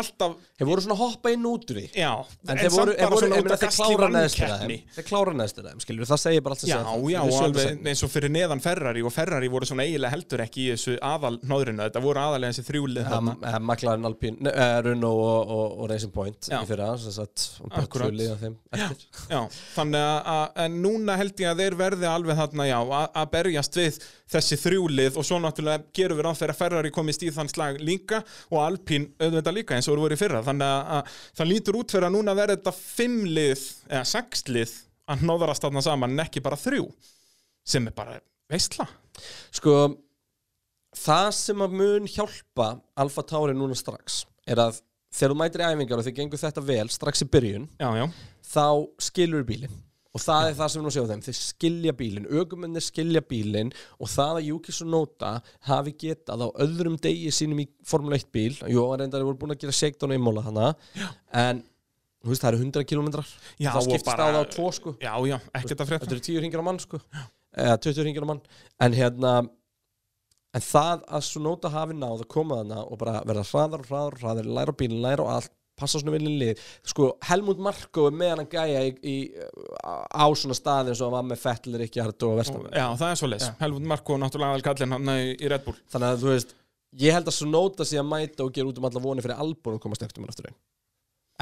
[0.02, 1.86] alltaf, þeir voru svona hoppa inn út úr því.
[1.96, 2.10] Já
[2.50, 4.36] En þeir voru, þeir, voru ég meina, þeir klára þeim.
[4.40, 4.78] keppni.
[4.98, 7.88] Þeir klára neðstir þeim, skilur það segir bara allt að Já, segja já, og alveg
[7.94, 11.40] eins og fyrir neðan Ferrari og Ferrari voru svona eiginlega heldur ekki í þessu aðal
[11.48, 13.60] nóðrinu, þetta voru aðalega þessi þrjúlið þarna.
[13.64, 16.60] McLaren, Alpine, uh, Renault og, og, og Racing Point Já.
[16.60, 16.92] í fyrra
[19.30, 19.40] Já,
[19.76, 22.78] þannig að, en núna held ég að þeir verði alveg þarna, já,
[23.14, 24.00] að berjast við
[24.34, 28.22] þessi þrjúlið og svo náttúrulega gerum við ráð að Ferrari komist í þann slag líka
[28.50, 31.96] og Alpine auðvitað líka eins og voru í fyrra, þannig að, að það lítur út
[31.96, 34.76] fyrir að núna verði þetta fimmlið eða sexlið
[35.14, 36.88] að hnóðarast þarna saman en ekki bara þrjú
[37.68, 38.18] sem er bara
[38.52, 38.88] veistla
[39.54, 39.76] Sko,
[40.98, 44.82] það sem að mun hjálpa Alfa Tauri núna strax er að
[45.14, 48.06] þegar þú mætir í æfingar og þið gengur þetta vel strax í byrjun, Já, já,
[48.50, 48.66] þá
[49.06, 49.82] skilur bílinn
[50.14, 51.22] og það er það sem við erum að sjá á þeim.
[51.26, 55.32] Þeir skilja bílinn, ögumennir skilja bílinn og það að Yuki Tsunoda
[55.70, 59.56] hafi getað á öðrum degi sínum í Formule 1 bíl, jú, hann reyndar voru búin
[59.56, 60.68] að gera shakedown í móla hana
[61.34, 61.64] en
[62.24, 63.26] þú veist, það eru 100 kilometrar
[63.58, 64.94] það og skiptist bara- á það á tvo sko.
[65.02, 66.06] Já, já, ekkert að frétta.
[66.06, 67.02] Þetta eru 10 ringir á mann sko.
[67.58, 68.42] Eða 20 ringir á mann.
[68.80, 69.34] En hérna
[70.54, 74.14] en það að Tsunoda hafi náð að koma þarna og bara verða hraðar og hraðar
[74.14, 76.64] og hraðar læra á bílinn, læra og allt passa svona viljinn lið.
[76.92, 79.16] Sko Helmut Marko er með hann gæja í, í,
[79.84, 83.22] á svona staði eins og hann var með Fettel, Ríkjard og Verstappen Já, það er
[83.22, 85.80] svo leys, Helmut Marko náttúrulega aðal kallinn hann í Red Bull.
[85.94, 86.54] Þannig að þú veist,
[87.04, 89.80] ég held að Tsunoda sé að mæta og gera út um alla voni fyrir Albon
[89.80, 90.62] og koma snögtum aftur einn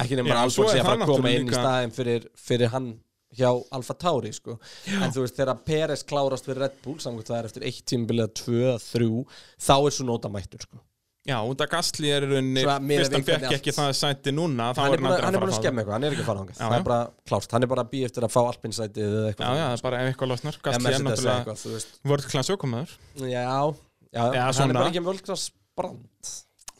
[0.00, 2.28] ekki nema Já, bara svo sé að það fara að koma inn í staðin fyrir,
[2.40, 2.92] fyrir hann
[3.36, 4.58] hjá Alfa Tauri sko.
[4.98, 8.32] en þú veist, þegar Peres klárast fyrir Red Bull samkvæmt það er eftir eitt tímabilið
[8.42, 9.22] tvö, þrjú,
[9.60, 10.80] þá er Tsunoda mættur sko.
[11.22, 14.94] Já, út af Gasly er rauninni fyrst hann fekk ekki það sæti núna þá hann
[14.96, 16.72] er hann er búin að skemma eitthvað, hann er ekki að fara ángað Já, það
[16.72, 16.78] já.
[16.80, 16.96] er bara
[17.30, 19.60] klárt, hann er bara að býja eftir að fá alpinsætið eða Já, eitthvað.
[19.60, 20.56] Já, það er bara ef eitthvað losnar.
[20.58, 25.44] Já, Gasly er náttúrulega ökumæður já, já, Já, hann er bara ekki völkras
[25.78, 26.32] brand.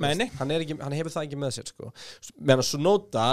[0.03, 0.27] Meini?
[0.41, 1.93] hann, ekki, hann hefur það ekki með sér sko.
[2.43, 3.27] meðan Tsunoda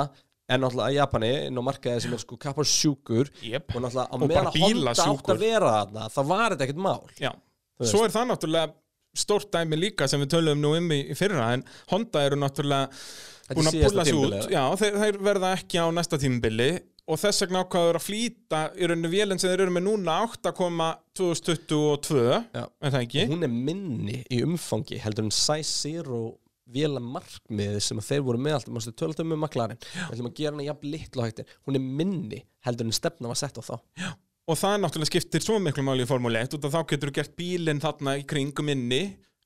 [0.50, 3.74] er náttúrulega í Japani inn á markaði sem er sko kappar sjúkur Jep.
[3.74, 7.02] og náttúrulega á meðan að Honda átt að vera þarna þá var þetta ekkert mál.
[7.18, 7.32] Já,
[7.82, 8.74] svo er það náttúrulega
[9.18, 12.90] stórt dæmi líka sem við töluðum nú um í í fyrra en Honda eru náttúrulega
[13.56, 14.50] búin að pulla sig út.
[14.54, 16.70] Já, þeir, þeir verða ekki á næsta tímubili
[17.10, 22.22] og þess vegna ákvaður að flýta í rauninu vélinn sem þeir eru með núna 8,2022
[22.54, 22.62] Já.
[22.68, 23.26] er það ekki?
[23.32, 26.22] hún er minni í umfangi heldur en Size Zero
[26.70, 30.36] vela markmið sem þeir voru með alltaf mástu tölta um með maklarinn við ætlum að
[30.38, 33.64] gera hana jafn litlu og hægtir hún er minni heldur en stefna var sett á
[33.66, 33.76] þá
[34.50, 37.16] Og það náttúrulega skiptir svo miklu máli í Formule 1 út af þá getur þú
[37.20, 39.02] gert bílinn þarna í kringum inni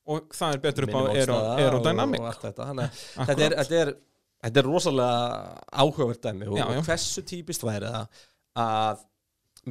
[0.08, 1.02] og það er betur upp á
[1.60, 2.24] aerodynamic.
[2.24, 2.68] og þetta.
[2.70, 3.92] Þannig, að þetta, er, þetta, er,
[4.48, 5.18] þetta er rosalega
[5.84, 6.48] áhugavert dæmi.
[6.48, 6.80] Og, Já, já.
[6.80, 8.24] og hversu típist væri það
[8.64, 9.04] að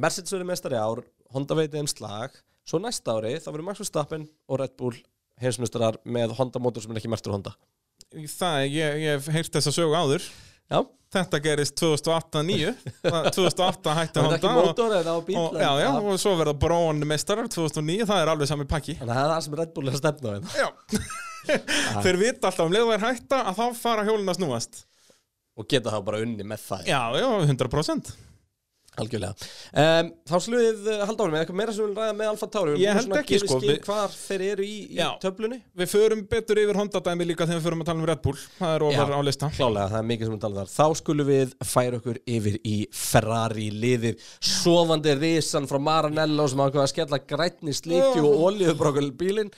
[0.05, 2.37] Mercedes verið mestari ár Honda veitið um slag
[2.69, 4.95] svo næsta ári þá verður Max Verstappen og Red Bull
[5.41, 7.53] heimsmeistarar með Honda mótor sem er ekki mertur Honda?
[8.13, 10.25] Það, ég, ég hef heyrt þessa sögu áður
[10.73, 10.81] Já,
[11.13, 12.71] Þetta gerist 2008-9
[13.05, 14.53] 2008 hætti Honda
[15.13, 18.95] og, og, já, já, og svo verða Brón mestarar 2009, það er alveg sami pakki.
[18.97, 21.13] Þannig að það er það sem er að stefna á hérna.
[22.07, 24.83] Þeir vita alltaf um leiðu er hætta að þá fara hjólinn að snúast.
[25.53, 26.89] Og geta þá bara unni með það.
[26.89, 28.13] Já, já, 100%
[29.01, 29.47] algjörlega.
[29.73, 32.49] Um, Þá slúið við uh, halda árum með eitthvað meira sem við ræða með Alfa
[32.53, 32.75] Tauri?
[32.83, 35.59] Ég held ekki, sko, við- hvar þeir eru í, í töflunni.
[35.81, 38.37] Við förum betur yfir Honda-dæmi líka þegar við förum að tala um Red Bull.
[38.59, 39.51] Það er ofar á lista.
[39.57, 40.73] Klálega, það er mikið sem við talum þar.
[40.77, 46.83] Þá skulum við færa okkur yfir í Ferrari liðið Sofandi risan frá Maranello sem hafa
[46.85, 49.49] að skella grænni slíki og olíubrókul bílinn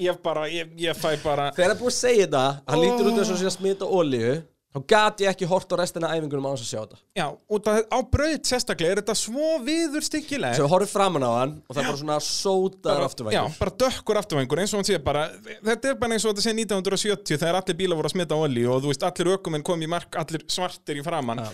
[0.00, 2.82] Ég bara, ég, ég fæ bara Þegar það er búið að segja þetta, hann Ó.
[2.82, 4.32] lítur út eins og sé að smita olíu
[4.70, 6.98] þá gat ég ekki hort á restina æfingunum á þess að sjá þetta.
[7.18, 7.24] Já,
[7.56, 11.32] út af, á braut sérstaklega er þetta svo viður styggileg Svo við horfum framan á
[11.40, 14.88] hann og það er bara svona sótaður Já, afturvægur bara dökkur afturvængur eins og hann
[14.92, 15.26] sé bara
[15.58, 18.66] Þetta er bara eins og þetta sé 1970 þegar allir bílar voru að smita olí
[18.70, 21.50] og þú veist, allir ökumenn kom í mark, allir svartir í framann Já.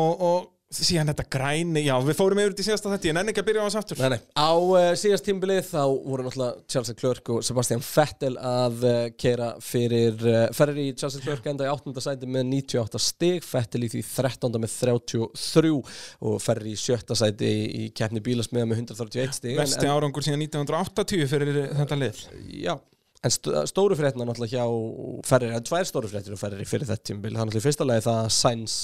[0.00, 3.42] og, og síðan þetta græni, já, við fórum yfir í síðasta þetta, ég nenni ekki
[3.44, 4.22] að byrja á þess aftur Nei, nei.
[4.34, 9.52] Á uh, síðast tímbilið þá voru náttúrulega Charles Leclerc og Sebastian Vettel að uh, keira
[9.62, 11.94] fyrir uh, Ferrari Charles Leclerc enda í 8.
[12.02, 14.58] sæti með 98 stig Vettel í því 13.
[14.64, 17.14] með 33 og Ferrari í 7.
[17.22, 22.24] sæti í, í keppni bílasmiða með 131 stig Vesti árangur síðan 1980 fyrir þetta lið
[22.66, 22.74] Já,
[23.22, 27.12] en st stóru fréttina náttúrulega hjá Ferrari, en tvær stóru fréttir á Ferrari fyrir þetta
[27.12, 28.76] tímbil, það er náttúrulega í fyrsta lagi það að Sainz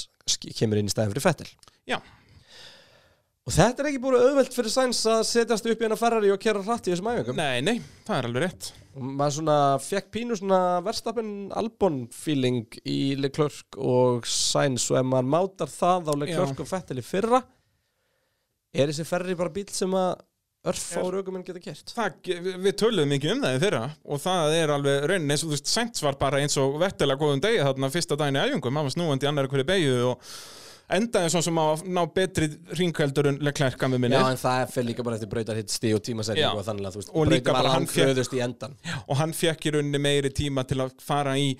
[0.54, 1.50] kemur inn í stæðin fyrir Vettel
[1.88, 1.98] Já,
[3.42, 6.38] Og þetta er ekki búin auðvelt fyrir Sainz að setjast upp í hennar Ferrari og
[6.42, 7.40] kera hratt í þessum æfingum.
[7.40, 8.68] Nei, nei, það er alveg rétt.
[8.94, 14.86] Og maður svona fekk pínu svona verstapin Albon feeling í Leclerc og Sainz.
[14.92, 16.62] Og ef maður mátar það á Leclerc Já.
[16.62, 17.42] og Vettel í fyrra
[18.72, 20.22] er þessi ferri bara bíl sem að
[20.70, 22.30] örfár aukuminn geta gert Það,
[22.62, 25.56] við töluðum mikið um það í fyrra og það er alveg raunin eins og þú
[25.56, 28.86] veist Sainz var bara eins og vettilega góðum degi þarna fyrsta daginn í æfingum, hann
[28.86, 30.30] var snúandi í annari hverju beigju og
[30.96, 34.74] endaði svona sem að ná betri ringkveldur en Leclerc að með minni Já, en það
[34.74, 36.52] fyrir líka bara eftir brautar hitt stíð og tímasetningu Já.
[36.58, 39.68] og þannig að þú veist, brautin var bara hann langhröðust í endan og hann fekk
[39.68, 41.54] í rauninni meiri tíma til að fara í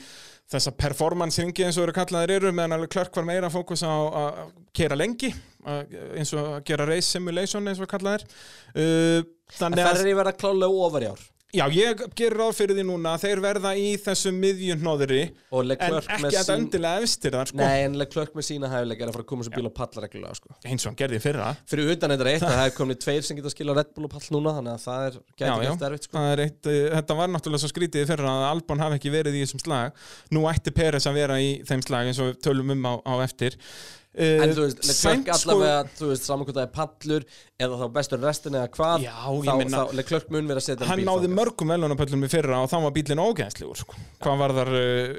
[0.53, 4.41] þessa performance-ringi eins og eru kallaðir eru meðan alveg Clark var meira fókus á að
[4.77, 8.25] kera lengi eins og að gera race simulation eins og kallaðir.
[8.75, 9.23] Uh,
[9.57, 12.79] þannig það að er í verða klálega ofar í ár já, ég gerir ráð fyrir
[12.79, 15.21] því núna að þeir verða í þessum miðjunóðri
[15.53, 15.91] en ekki
[16.23, 19.17] með að sín endilega efstir þar sko, Nei, en Leclerc með sína hæfileika er að
[19.19, 20.57] fara að koma sem bíl og palla reglulega sko.
[20.65, 23.27] eins og hann gerði fyrra Fyrir utan þetta er eitt að það er komin tveir
[23.29, 25.53] sem geta að skila Red Bull og pall núna Þannig að það er Já, gæti
[25.53, 25.69] já.
[25.69, 26.25] gert erfitt sko.
[26.33, 29.45] Er eitt, uh, þetta var náttúrulega svo skrítið fyrra að Albon hafi ekki verið í
[29.45, 32.89] þessum slag nú ætti Peres að vera í þeim slag eins og við tölum um
[32.89, 33.59] á, á eftir
[34.13, 37.27] uh, En þú veist, Leclerc sko- allavega, þú veist, saman hvað það er pallur
[37.63, 40.87] eða þá bestur restin eða hvað Já, þá, meina- þá Leclerc mun vera að setja
[40.91, 41.37] hann bíl náði þangað.
[41.41, 43.95] mörgum velunapöllum í fyrra og þá var bílinn ógæðslegur sko.
[44.23, 45.17] hvað var þar uh,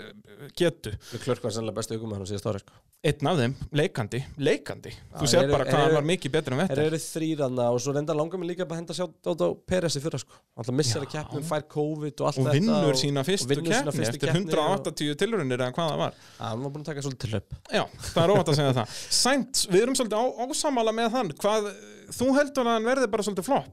[0.58, 0.92] getu.
[1.14, 2.74] Leclerc var sannlega bestu aukum hann síðast ári sko.
[3.04, 4.92] einn af þeim, leikandi, leikandi.
[5.18, 7.82] Þú Já, sér bara hvað hann var mikið betur en Þeir vettir eru þrýranna og
[7.84, 10.38] svo reynda langar mig líka að henda sjá á Peres í fyrra sko.
[10.56, 13.68] Alltaf missar að keppnum, fær COVID og allt og þetta vinnur og- sína og vinnur
[13.68, 16.14] sína keppni fyrstu eftir keppni og- 180 tilraunir eða hvað það var.
[16.40, 18.88] Hann var búin að taka svolítið til hlaup Já, það er óvænt að segja það.
[19.20, 21.30] Sainz, við erum svolítið á, ósamála með hann.
[21.44, 21.74] Hvað,
[22.08, 23.68] þú heldur að hann verði bara svolítið það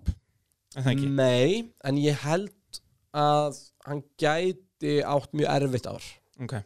[0.91, 1.09] ekki?
[1.11, 2.51] Nei, en ég held
[3.15, 6.03] að hann gæti átt mjög erfitt ár
[6.43, 6.63] okay.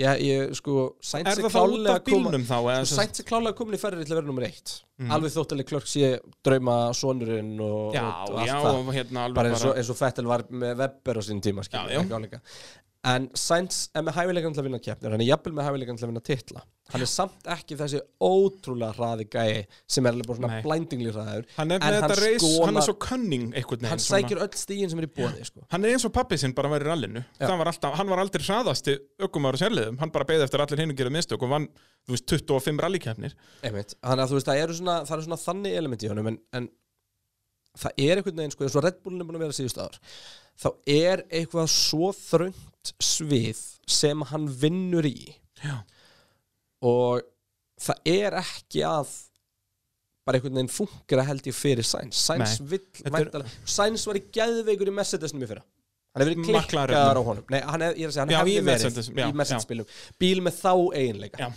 [0.00, 2.56] Ég, ég sko, Er það þá út af bílnum þá?
[2.86, 5.12] Sko, Sainz er klálega komin í ferri til að vera nummer eitt Mhm.
[5.16, 6.08] Alveg þóttalega klörk sé
[6.44, 9.96] drauma sonurinn og, Já, og, allt já, það hérna alveg bara eins og, eins og
[9.96, 12.40] Fettel var með Webber á sín tíma skilur, Já.
[13.08, 16.04] En Sainz er með hæfileikan til að vinna keppnir hann er jafnvel með hæfileikan til
[16.04, 20.36] að vinna titla hann er samt ekki þessi ótrúlega hraði gæi sem er alveg bara
[20.40, 20.58] svona Nei.
[20.66, 23.86] blindingly hraður hann er en með hann þetta reis, skonar- hann er svo cunning einhvern
[23.88, 24.20] hann veginn svona.
[24.26, 25.64] sækir öll stígin sem er í bóði sko.
[25.72, 27.22] Hann er eins og pappi sinn bara var í rallinu.
[27.40, 30.66] Það var alltaf, Hann var aldrei hraðasti ökumar og sérliðum Hann bara beði eftir að
[30.74, 31.68] allir hinn gerðu mistök og vann,
[32.04, 33.32] þú veist, 25 rallikeppnir
[33.64, 33.94] Einmitt.
[34.04, 36.38] Þannig að þú veist, það eru svona, það eru svona þannig element í honum en,
[36.58, 36.68] en
[37.80, 39.98] það er einhvern veginn, sko, eins og Red Bullin er búin að vera síðust ár
[40.60, 42.69] þá er eitthvað svo þröngt
[43.02, 45.34] svið sem hann vinnur í.
[45.60, 45.82] Já.
[46.80, 47.20] og
[47.80, 49.10] það er ekki að
[50.24, 52.16] bara einhvern veginn funkar held ég fyrir Sainz.
[52.16, 55.64] Sainz vill Þetta er- Sainz var í geðveikur í Mercedesnum í fyrra.
[56.10, 57.44] Hann hefur verið klikkaðar á honum.
[57.52, 60.56] Nei, hann er, ég er að segja, hann hefði verið já, í Mercedes-bílum bíl með
[60.58, 61.38] þá eiginleika.
[61.38, 61.52] Já.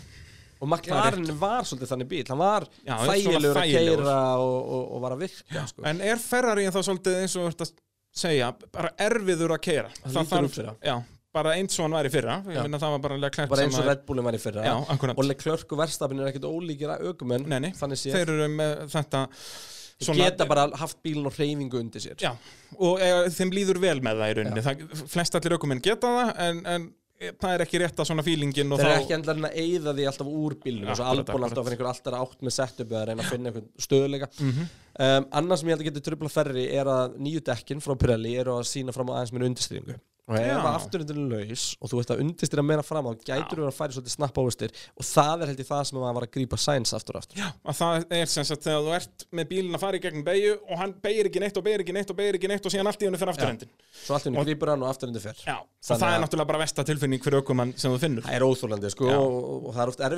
[0.60, 5.16] og McLaren var svolítið þannig bíl hann var þægilegur að keira og, og, og var
[5.16, 5.84] að virka sko.
[5.90, 7.72] En er Ferrari þá svolítið eins og að
[8.14, 10.70] segja bara erfiður að keira það.
[10.86, 10.94] Já,
[11.34, 12.38] bara eins og hann var í fyrra.
[12.46, 14.64] Bara bara eins og að- Red Bullin var í fyrra.
[14.64, 14.74] Já,
[15.14, 19.28] og Leclerc og Verstapin er ekkert ólíkir að aukumenn Nei, þeir eru með þetta
[20.04, 22.18] Þeir geta bara haft bílinn og hreyfingu undir sér.
[22.20, 22.32] Já,
[22.82, 24.64] og e, þeim líður vel með það í rauninni.
[24.66, 26.86] Það, Flest allir ökumenn geta það en, en
[27.20, 29.94] e, það er ekki rétt að svona fílingin þeir eru þá ekki endla að eyða
[29.94, 31.46] því alltaf úr bílnum og svo akkurat.
[31.46, 34.66] alltaf fyrir einhver alltaf átt með setup eða reyna að finna einhvern stöðuleika Mhm.
[34.98, 38.34] um, annars sem ég held að geta trubla ferri er að nýju dekkin frá Pirelli
[38.42, 40.56] eru að sína fram á aðeins með undirstýringu og ef Já.
[40.56, 43.74] að afturundin er laus og þú ert að undirstýra meira fram á gætur þú að
[43.76, 46.56] færi svolítið snapp ávestir og það er held ég það sem maður var að grípa
[46.64, 47.36] sæns aftur og aftur.
[47.42, 50.24] Já, að það er sem sagt þegar þú ert með bílinn að fara í gegnum
[50.24, 52.72] beigju og hann beigir ekki neitt og beigir ekki neitt og beigir ekki neitt og
[52.72, 55.36] síðan allt í hennu fyrir afturhendin svo allt í henni grípur hann og afturundi fer.
[55.44, 58.24] Já, og það er að- náttúrulega bara versta tilfinning fyrir ökumann sem þú finnur.
[58.24, 60.14] Það er óþólandi sko og, og það er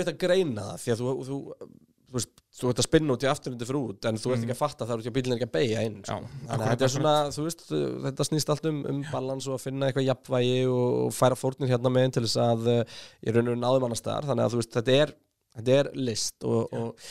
[2.16, 4.55] þú, veist, þú ert að spinna út í afturundi fyrir út en þú ert ekki
[4.55, 6.18] að fatta það er út í að bílinn er ekki að beigja inn sko.
[6.46, 7.66] Þannig að þetta er svona, þú veist,
[8.07, 11.92] þetta snýst allt um, um balans og að finna eitthvað jafnvægi og, færa fórnir hérna
[11.92, 14.31] með til þess að uh, ég raun og raun áðum annars staðar.
[14.31, 15.14] Þannig að þú veist, þetta er,
[15.59, 17.11] þetta er list og, og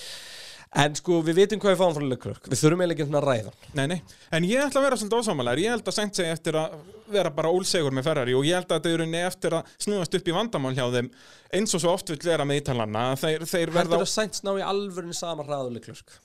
[0.75, 2.47] En sko, við vitum hvað við fáum frá Leclerc.
[2.51, 3.51] Við þurfum eiginlega ekki að ræða.
[3.77, 3.99] Nei, nei,
[4.35, 6.73] en ég ætla að vera svolítið ósámalega Ég held að Sainz segi eftir að
[7.11, 10.17] vera bara ólsegur með Ferrari og ég held að þetta er unni eftir að snúast
[10.19, 11.11] upp í vandamál hjá þeim
[11.59, 14.51] eins og svo oft vill vera með ítalanna þeir, þeir verða Heldur að Sainz ná
[14.55, 16.17] í alvörinu sama hraðu og Leclerc?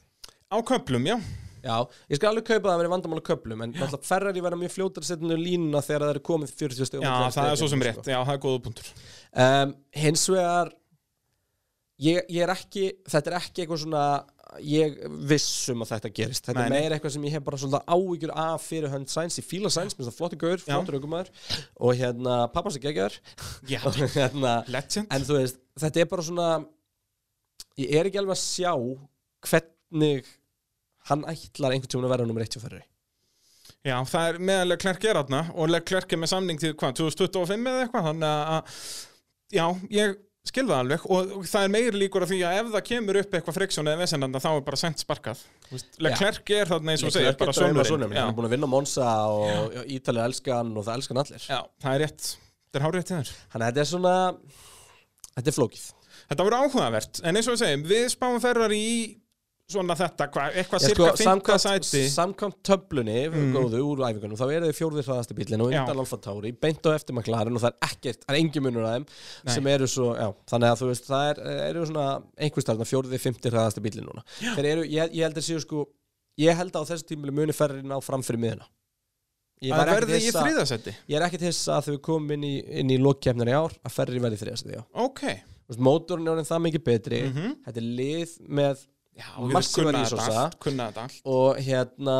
[0.51, 1.17] Á köplum, já.
[1.61, 1.77] Já,
[2.09, 4.73] ég skal alveg kaupa það að vera vandamál á köplum en náttúrulega Ferrari verða mjög
[4.79, 7.69] fljótar að setja niður línuna þegar það eru komið 40 stegum Já, það er svo
[7.69, 8.89] sem rétt, já, það er góða punktur.
[9.45, 10.71] Um, Hins vegar
[12.01, 14.05] ég, ég er ekki þetta er ekki eitthvað svona
[14.65, 14.99] ég
[15.31, 16.49] vissum að þetta gerist.
[16.49, 19.47] Þetta er meira eitthvað sem ég hef bara svolítið áhyggjur af fyrir hönd Sainz, ég
[19.47, 21.31] fíla Sainz minnst það flotti gaur, flottur aukumæður
[21.79, 23.17] og hérna, pappas er
[23.87, 24.55] og hérna,
[25.07, 26.51] en þú veist, þetta er bara svona
[27.81, 28.73] ég er ekki alveg að sjá
[29.49, 30.31] hvernig
[31.11, 32.87] hann ætlar einhvern tíma að vera nummer 1 hjá Ferrari.
[33.87, 37.85] Já, það er meðan Leclerc er aðna og er með samning til hvað, 2025 eða
[37.87, 38.09] eitthvað?
[38.11, 38.75] Þannig að,
[39.57, 39.65] já,
[39.97, 42.85] ég skil það alveg og og það er meiri líkur af því að ef það
[42.89, 45.43] kemur upp eitthvað friksjón eða vesennanda þá er bara sent sparkað.
[46.01, 49.11] Leclerc er þarna eins og segir bara sonurinn Hann er búin að vinna á Monza
[49.29, 49.77] og.
[49.87, 51.45] Ítalið elskan og það elskan allir.
[51.45, 52.33] Já, það er rétt,
[52.67, 53.33] þetta er hárið til þér.
[53.53, 54.17] Þannig að þetta er svona
[55.31, 55.85] Þetta er flókið.
[56.31, 58.87] Þetta voru áhugavert, en eins og við segjum við spáum ferrar í
[59.75, 61.27] svona þetta, hva, eitthvað cirka sko, 5.
[61.29, 62.03] samkvæmt, sæti.
[62.15, 63.19] samkvæmt töflunni
[63.55, 66.91] góðu úr æfingunum, þá eru þið fjórðir hraðasti bílinn og undan Alfa Tauri, beint á
[66.95, 69.55] eftir McLaren og það er ekkert, það er engin munur að þeim Nei.
[69.55, 73.23] sem eru svo, já, þannig að þú veist það er, eru svona einhvers starfna fjórði,
[73.23, 74.27] fymti hraðasti bílinn núna.
[74.43, 75.87] Þeir eru, ég, ég held að séu sko
[76.41, 78.69] ég held að á þessu tímuli muni ferri ná fram fyrir miðuna
[79.61, 82.47] ég að var ekkert verði í þriðasetti ég er ekkert hissa að þau komum inn
[82.49, 84.83] í, inn í lokkjefnir í ár að ferri verði þriðasti, já.
[85.05, 85.25] Ok,
[85.77, 87.21] mótorinn er orðinn það mikið betri.
[87.29, 87.53] Mhm.
[87.67, 92.19] þetta er lið með já, þetta allt og hérna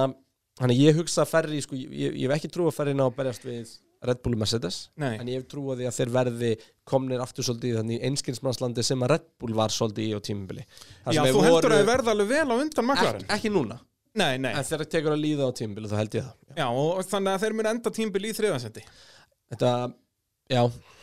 [0.61, 3.17] hann ég hugsa að ferri sko, ég, ég hef ekki trú að ferri ná að
[3.21, 5.19] berjast við Red Bull og Mercedes Nei.
[5.21, 6.51] en ég hef trú að því að þeir verði
[6.89, 10.65] komnir aftur svolítið í þannig einskinsmannslandi sem að Red Bull var svolítið í á tímubili
[11.05, 13.53] Það Já, þú heldur voru- að þið verða alveg vel á undan maklarinn ekki, ekki
[13.57, 13.77] núna,
[14.21, 16.57] Nei, nei, en þegar það tekur að líða á tímubili þá held ég það.
[16.59, 18.83] Já, og þannig að þeir mun enda tímbil í þriðasetti
[19.53, 19.71] þetta,
[20.51, 20.63] já,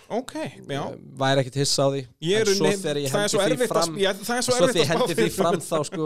[0.09, 0.33] Ok,
[0.71, 0.81] já.
[1.19, 2.01] Væri ekkert hissa á því.
[2.23, 4.37] Ég er en svo unni, þegar ég það er hendi svo því fram já, það
[4.37, 6.05] er svo erfitt því að spá hendi því fram þá sko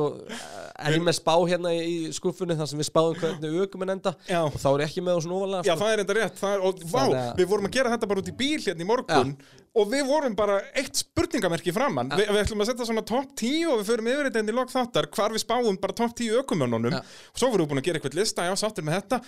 [0.81, 4.13] er ég með spá hérna í skuffunni þar sem við spáðum hvernig aukumenn enda.
[4.25, 4.39] Já.
[4.41, 5.83] og þá er ég ekki með á svona ofalega Já, sko.
[5.83, 8.23] það er enda rétt, er, og vá, Þannig að- við vorum að gera þetta bara
[8.23, 9.35] út í bíl hérna í morgun
[9.71, 13.69] og við vorum bara eitt spurningamerki framann Vi, við ætlum að setja svona topp 10
[13.69, 16.41] og við förum yfir þetta inn í lok þáttar hvar við spáum bara topp 10
[16.41, 16.91] ökumönnunum.
[16.97, 17.05] Já.
[17.05, 19.21] og svo vorum við búin að gera eitthvað lista, já, sáttir með þetta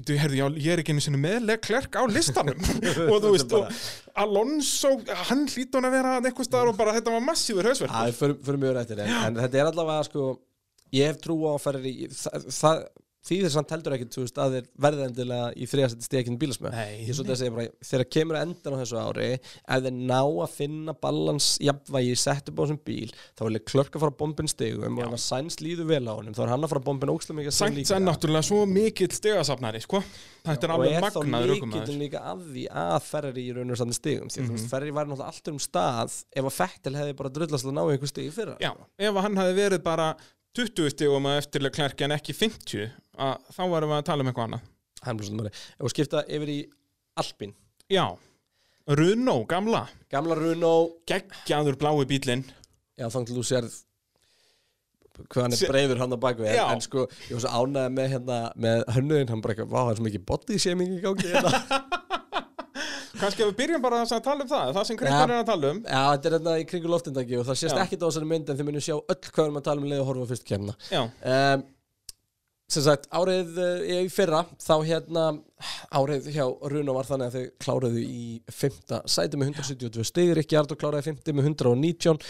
[0.00, 2.60] Býtu, herðu, já, ég er ekki einu sinni með Leclerc á listanum.
[3.12, 4.94] Og þú veist, og Alonso,
[5.28, 7.92] hann hlýtur hann að vera eitthvað staðar og bara þetta var massífur hausverk.
[7.92, 10.30] Já, við förum, förum mjög rættir en, en þetta er allavega sko
[10.96, 12.82] ég hef trú á að ferri það, það,
[13.20, 16.72] því þess samt heldur ekkert þú veist, að þeir verða endilega í þriðasetti stekinn bílasmöð
[16.80, 19.98] ég er svolítið að segja bara þegar kemur að endan á þessu ári ef þeir
[20.08, 24.16] ná að finna balans jafnvægi sett upp á þessum bíl þá vil ég klörka fara
[24.22, 27.12] bombin stegum og að sæns líður vel á honum þá er hann að fara bombin
[27.12, 30.00] ókslega mikið að Sainz er náttúrulega svo mikill stegasafnari, sko.
[30.46, 33.54] Þetta er og alveg er þá magnaður ökumaður líkillin líka að því að Ferrari í
[33.56, 34.50] raun og sann stigum því að Mhm.
[34.50, 36.56] þú veist Ferrari væri náttúrulega alltaf um stað ef að
[37.04, 37.16] að í
[39.26, 39.36] hann
[40.58, 42.88] 20 stigum að eftirlega klærki en ekki 50
[43.26, 45.60] að, þá varum við að tala um eitthvað annað.
[45.80, 46.58] Við skipta yfir í
[47.20, 47.54] Alpin
[47.90, 48.04] Já,
[48.90, 49.84] Runo, gamla.
[50.12, 52.44] Gamla Renault geggjaður blái bílinn
[53.00, 53.78] já þá til þú sérð
[55.20, 57.90] hvað hann er Sé- breiður hann á baku en, en sko ég var svo ánægð
[57.96, 61.00] með hérna með hönnuðin hann bara eitthvað vá það er svo mikið body shaming í
[61.04, 61.50] gangi hérna.
[63.20, 65.00] Kannski að við byrjum bara að tala um það það sem Ja.
[65.02, 65.80] Kristján er að tala um.
[65.84, 67.82] Já þetta er hérna í kringu loftindaki og það sést Já.
[67.84, 69.90] ekkit á þessari mynd en þið munum sjá öll hvað við erum að tala um
[69.90, 71.02] leið og horfa á fyrstu kemna Já,
[71.34, 71.66] um,
[72.70, 75.24] sem sagt árið uh, í fyrra þá hérna
[75.92, 80.58] árið hjá Runo var þannig að þau kláruðu í fymta sæti með 172 stig Rikki
[80.60, 82.20] Ardó kláraði fymti með 119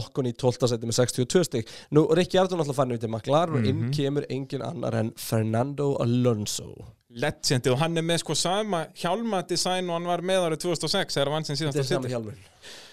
[0.00, 0.70] Okkon í 12.
[0.72, 1.74] sæti með 62 stig.
[1.94, 5.92] Nú Rikki Ardó náttúrulega fann við til maklar og inn kemur engin annar en Fernando
[6.02, 6.72] Alonso.
[7.10, 11.30] Legendi og hann er með sko sama hjálmadesign og hann var með árið 2006 þegar
[11.30, 12.89] hann vann sem er að Nei,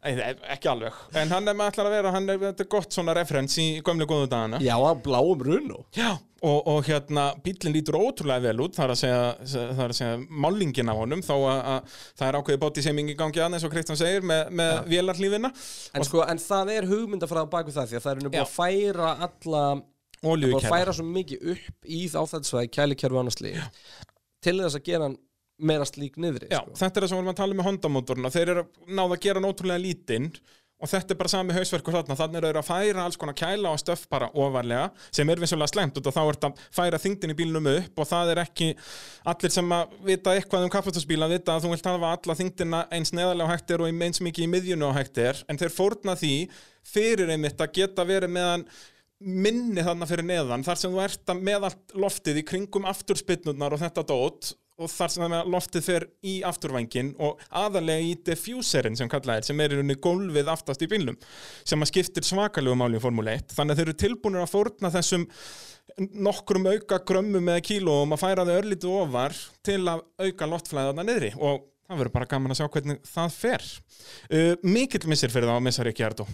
[0.00, 3.14] ekki alveg, en hann er með allar að vera hann er, þetta er gott svona
[3.18, 4.60] referens í gömlu góðu dagana.
[4.64, 8.94] Já, á bláum Runo Já, og, og hérna bílinn lítur ótrúlega vel út það er
[8.94, 9.20] að segja,
[9.52, 13.12] það er að segja málingin á honum þó að, að það er ákveðið bóti seming
[13.12, 14.82] í gangi aðeins og Kristján segir með, með ja.
[14.94, 15.52] vélarhlífina.
[15.92, 18.46] En, sko, en það er hugmyndafræða baku það því að það er nú búið Já.
[18.46, 19.64] að færa alla
[20.20, 23.82] að færa svo mikið upp í áþættisvæði kælikerfi annars líf
[24.44, 25.18] til þess að gera hann
[25.60, 26.78] meira slík niðri Já, sko.
[26.82, 29.22] þetta er það sem við erum að tala um með Honda-mótoruna þeir eru náða að
[29.26, 30.32] gera nótrúlega lítinn
[30.80, 33.72] og þetta er bara sami hausverkur þarna þannig eru þeir að færa alls konar kæla
[33.74, 37.34] og stöff bara ofarlega sem er vissulega slemt og þá er þetta að færa þingdin
[37.34, 38.68] í bílnum upp og það er ekki
[39.32, 43.12] allir sem að vita eitthvað um kaffastasbíla vita að þú vilt hafa alla þingdina eins
[43.12, 46.16] neðarlega og hægt er og eins mikið í miðjunu og hægt er en þeir fórna
[46.16, 46.32] því
[46.94, 48.64] fyrir einmitt að geta verið meðan
[49.20, 53.76] minni þarna fyrir neðan þar sem þú ert að með allt loftið í kringum afturspinnurnar
[53.76, 59.10] og þetta dót og þar sem loftið fer í afturvængin og aðalega í diffuserin sem
[59.12, 61.18] kallað er, sem er í rauninni gólfið aftast í bílnum,
[61.68, 64.92] sem að skiptir svakalegu máli í Formule 1, þannig að þeir eru tilbúinir að fórna
[64.94, 65.26] þessum
[65.98, 71.32] nokkrum auka grömmum eða kílóum að færa þau örlítið ofar til að auka loftflæðarna niðri.
[71.36, 73.66] Og það verður bara gaman að sjá hvernig það fer.
[74.30, 76.26] Uh, mikill missir fyrir það að missa Rikki Ardó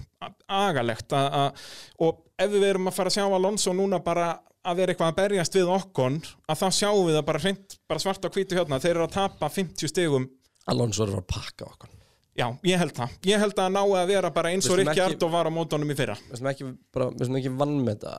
[0.47, 4.35] agalegt og ef við erum að fara að sjá Alonso núna bara
[4.66, 8.02] að vera eitthvað að berjast við okkon að þá sjáum við það bara, hreint, bara
[8.02, 8.81] svart á hvítu hérna.
[8.83, 10.27] Þeir eru að tapa 50 stigum.
[10.71, 11.92] Alonso er að pakka okkur
[12.37, 15.29] já, ég held það, ég held að ná að vera bara eins og Rikki Ardó
[15.33, 16.17] var á mótonum í fyrra.
[16.29, 18.14] Við sem ekki, vann með þetta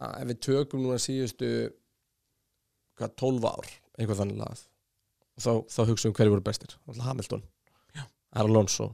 [0.00, 1.50] að ef við tökum núna síðustu
[2.98, 3.68] hvað, 12 ár
[4.00, 4.64] eitthvað þannig lagað
[5.40, 6.74] þá, þá hugsaum við hverju voru bestir.
[6.88, 7.44] Alltaf Hamilton,
[7.94, 8.04] Já.
[8.32, 8.88] það Alonso.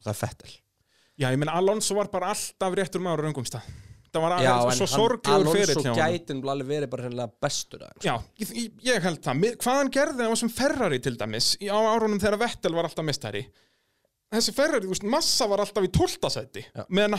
[0.00, 0.52] Það er Fettel
[1.20, 3.66] Já, ég menn Alonso var bara alltaf réttur maður á röngum stað
[4.10, 7.84] Það var alveg en svo sorglegur Alonso fyrir honum gætin alveg verið bara hennilega bestur
[7.86, 8.54] aðeins Já, ég,
[8.90, 12.40] ég- held það Hvað hann gerði á þessum Ferrari til dæmis í- á árunum þegar
[12.44, 13.44] Vettel var alltaf mestari
[14.30, 16.28] Þessi Ferrari, þú veist, Massa var alltaf í 12.
[16.30, 16.84] sæti Já.
[16.86, 17.16] meðan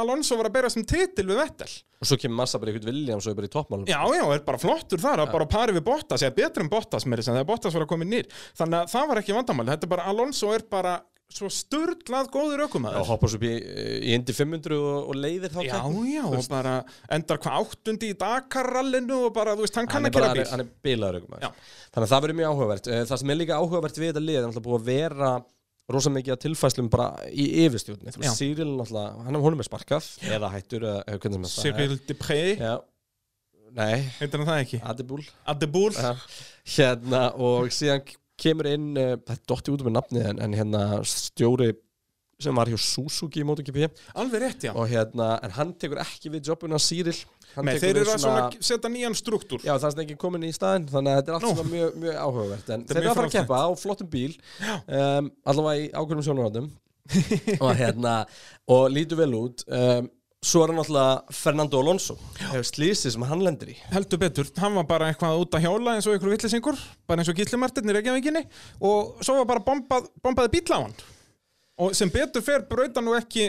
[0.00, 1.68] Alonso var að bera sem titil við Vettel
[2.00, 4.40] og svo kemur massa bara einhvern Williams og er bara í toppmálum Já, já, er
[4.44, 5.26] bara flottur þar, ja.
[5.32, 8.08] bara pari við Bottas eða betur en Bottas með þess að Bottas var að koma
[8.08, 10.94] nýr þannig að það var ekki vandamáli, þetta er bara Alonso er bara
[11.36, 13.54] svo sturglað góður og ökumæður hoppar svo upp í,
[14.06, 16.12] í Indy 500 og, og leiðir þá Já, keppni.
[16.14, 16.74] já, og bara
[17.16, 20.52] endar hvað áttundi í Dakar-rallinu og bara, þú veist, hann kann hann að er, bíl
[20.52, 22.88] hann er bilaður ökumæður þannig að það verður mjög áhugavert.
[22.94, 25.30] Eh, það sem er líka áhugavert við þetta lið er náttúrulega búið að vera
[25.96, 29.68] rosa mikið að tilfæslum bara í yfirstjórni þú veist, Cyril náttúrulega, hann er honum er
[29.68, 30.86] sparkað eða hættur,
[31.46, 31.98] það Cyril
[32.58, 32.72] Já,
[33.76, 34.80] nei, heitir hann það ekki?
[35.46, 36.14] Adebúl, Já.
[36.78, 38.02] hérna og síðan
[38.40, 41.72] kemur inn uh, þetta er dotti út með nafnið en, en hérna stjóri
[42.42, 43.86] sem var hjá Suzuki í MotoGP
[44.20, 44.72] alveg rétt, já.
[44.90, 46.80] Hérna, en hann tekur ekki við jobbuna
[47.64, 49.62] Nei, tekur þeir eru að svona setja nýjan struktúr.
[49.64, 51.52] Já, það er ekki komin í staðinn, þannig að þetta er allt Nú.
[51.54, 52.72] svona mjög, mjög áhugavert.
[52.74, 54.34] En þeir eru að fara að keppa á flottum bíl
[54.66, 56.68] um, Allavega í ákveðnum sjónarhóttum
[57.64, 58.14] Og hérna,
[58.76, 60.10] og lítur vel út um,
[60.46, 62.14] Svo er hann náttúrulega Fernando Alonso.
[62.38, 63.74] Hefur slísið sem hann lendir í.
[63.90, 66.76] Heldur betur, hann var bara eitthvað út að hjóla eins og ykkur villisingur,
[67.08, 68.42] bara eins og gíslimartin í Reykjavíkinni
[68.86, 70.94] og svo var bara bombað, bombaði bíl á hann.
[71.82, 73.44] Og sem betur fer brauta nú ekki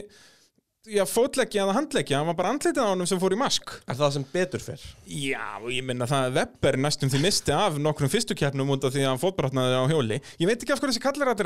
[0.89, 3.65] já, fótleggja eða handleggja, hann var bara andlitið á honum sem fór í mask.
[3.85, 4.83] Er það sem betur fyrr?
[5.05, 8.81] Já, og ég minna það að Webber næstum því misti af nokkrum fyrstu keppnum út
[8.87, 10.17] af því að hann fótbrotnaði á hjóli.
[10.41, 11.37] Ég veit ekki af hverju þessi kallar að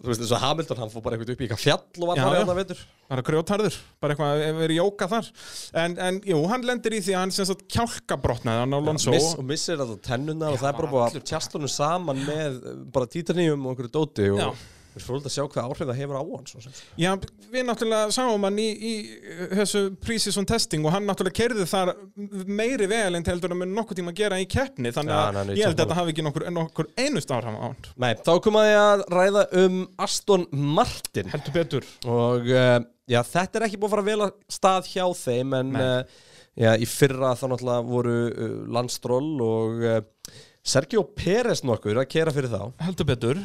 [0.00, 2.08] þú veist, í eins og Hamilton Hann fór bara eitthvað upp í eitthvað fjall og
[2.10, 2.40] var Já, bara já.
[2.40, 5.30] hérna veitur bara grjótarður, bara eitthvað að vera jóka þar
[5.84, 9.14] en, en jú, hann lendir í því að hann sem sagt kjálkabrotnaði hann á Lonso
[9.14, 12.60] Miss, og missir þetta tennuna og það er bara búið að tjastlunum saman með
[12.94, 14.50] bara títarníum og einhverju dóti og Já.
[14.94, 16.78] Við fyrir að sjá hvað áhrif það hefur á hann svo sem.
[16.98, 17.10] Já,
[17.52, 18.92] við náttúrulega sáum hann í, í
[19.60, 21.92] þessu pre-season testing og hann náttúrulega kerði þar
[22.50, 25.58] meiri vel en heldur að mun nokkuð tíma að gera í keppni þannig að í
[25.60, 27.78] ég held að þetta hafi ekki nokkur, nokkur einust áhrif á hann.
[28.02, 31.30] Nei, þá komaði að ræða um Aston Martin.
[31.34, 31.88] Heldur betur.
[32.10, 32.76] Og uh,
[33.10, 36.20] já, þetta er ekki búið að fara vel að stað hjá þeim en uh,
[36.58, 39.88] já, í fyrra þá náttúrulega voru uh, Landstról og
[40.60, 42.62] Sergio Pérez nokkur að kera fyrir þá.
[42.84, 43.38] Heldur betur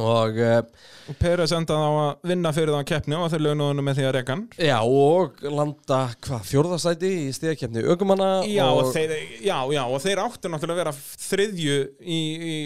[0.00, 0.88] og uh,
[1.20, 4.06] Peres endaði á að vinna fyrir það á keppni og þeir lögnu honum með því
[4.08, 4.44] að reka hann.
[4.62, 10.04] Já, og landa hvað, fjórðasæti í stíðakefni aukumanna Já, og, og þeir, já, já, og
[10.04, 10.96] þeir áttu náttúrulega að vera
[11.26, 12.20] þriðju í,
[12.50, 12.56] í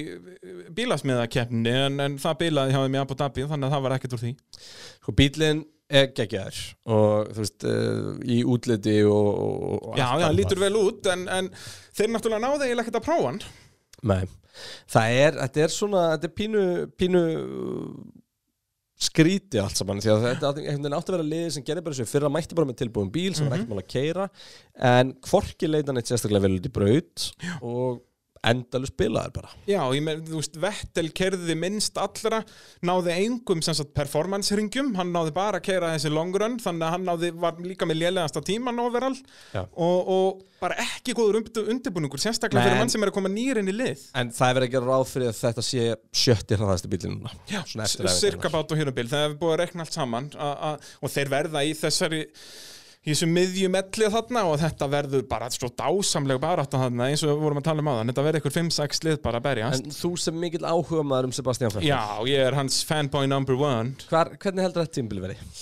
[0.77, 4.25] bílasmiðakeppni en, en það hjá þeim í Abu Dhabi þannig að það var ekkert úr
[4.25, 4.35] því.
[4.99, 5.65] Sko, bílinn
[5.95, 6.61] er geggjaður
[6.95, 10.39] og þú veist, uh, í útliti og, og, og Já, annað.
[10.39, 11.51] lítur vel út en, en
[11.95, 13.43] þeir náttúrulega náðu eiginlega ekkert að prófa hann
[14.05, 14.25] Nei,
[14.91, 16.65] það er, þetta er svona, þetta er pínu,
[17.01, 17.25] pínu
[19.05, 22.13] skríti allt saman því að þetta veginn átti að vera liðið sem gerði bara þessu
[22.13, 24.27] fyrra mætti bara með tilbúin bíl sem var ekkert mál að keira
[24.91, 27.25] en hvorki leitan eitt sérstaklega vel út í braut
[27.59, 27.99] og
[28.51, 32.43] endalu spilaðar bara Já, ég með, þú veist, Vettel kerði minnst allra,
[32.85, 36.95] náði engum sem sagt performance-ringjum, hann náði bara að kera þessi long run, þannig að
[36.97, 39.17] hann náði, var líka með lélegasta tíman overall
[39.55, 43.59] og, og bara ekki góður undir, undirbúningur, sérstaklega fyrir mann sem er að koma nýr
[43.61, 44.05] inn í lið.
[44.17, 45.89] en það er verið að gera ráð fyrir að þetta sé
[46.25, 48.15] sjötti hraðasti bílinn núna Já, æfingarnar.
[48.21, 52.23] sirkabát og hérubil, það hefur búið að rekna allt saman og þeir verða í þessari
[53.13, 57.43] þessu miðjum ellið þarna og þetta verður bara svo dásamleg barátta þarna eins og við
[57.45, 59.85] vorum að tala um aðan, þetta verður ykkur 5-6 lið bara að berjast.
[59.85, 62.01] En þú sem mikill áhuga maður um Sebastian Vettel Já,
[62.31, 65.61] ég er hans fanboy number one Hvar, hvernig heldur þetta tímbil verið?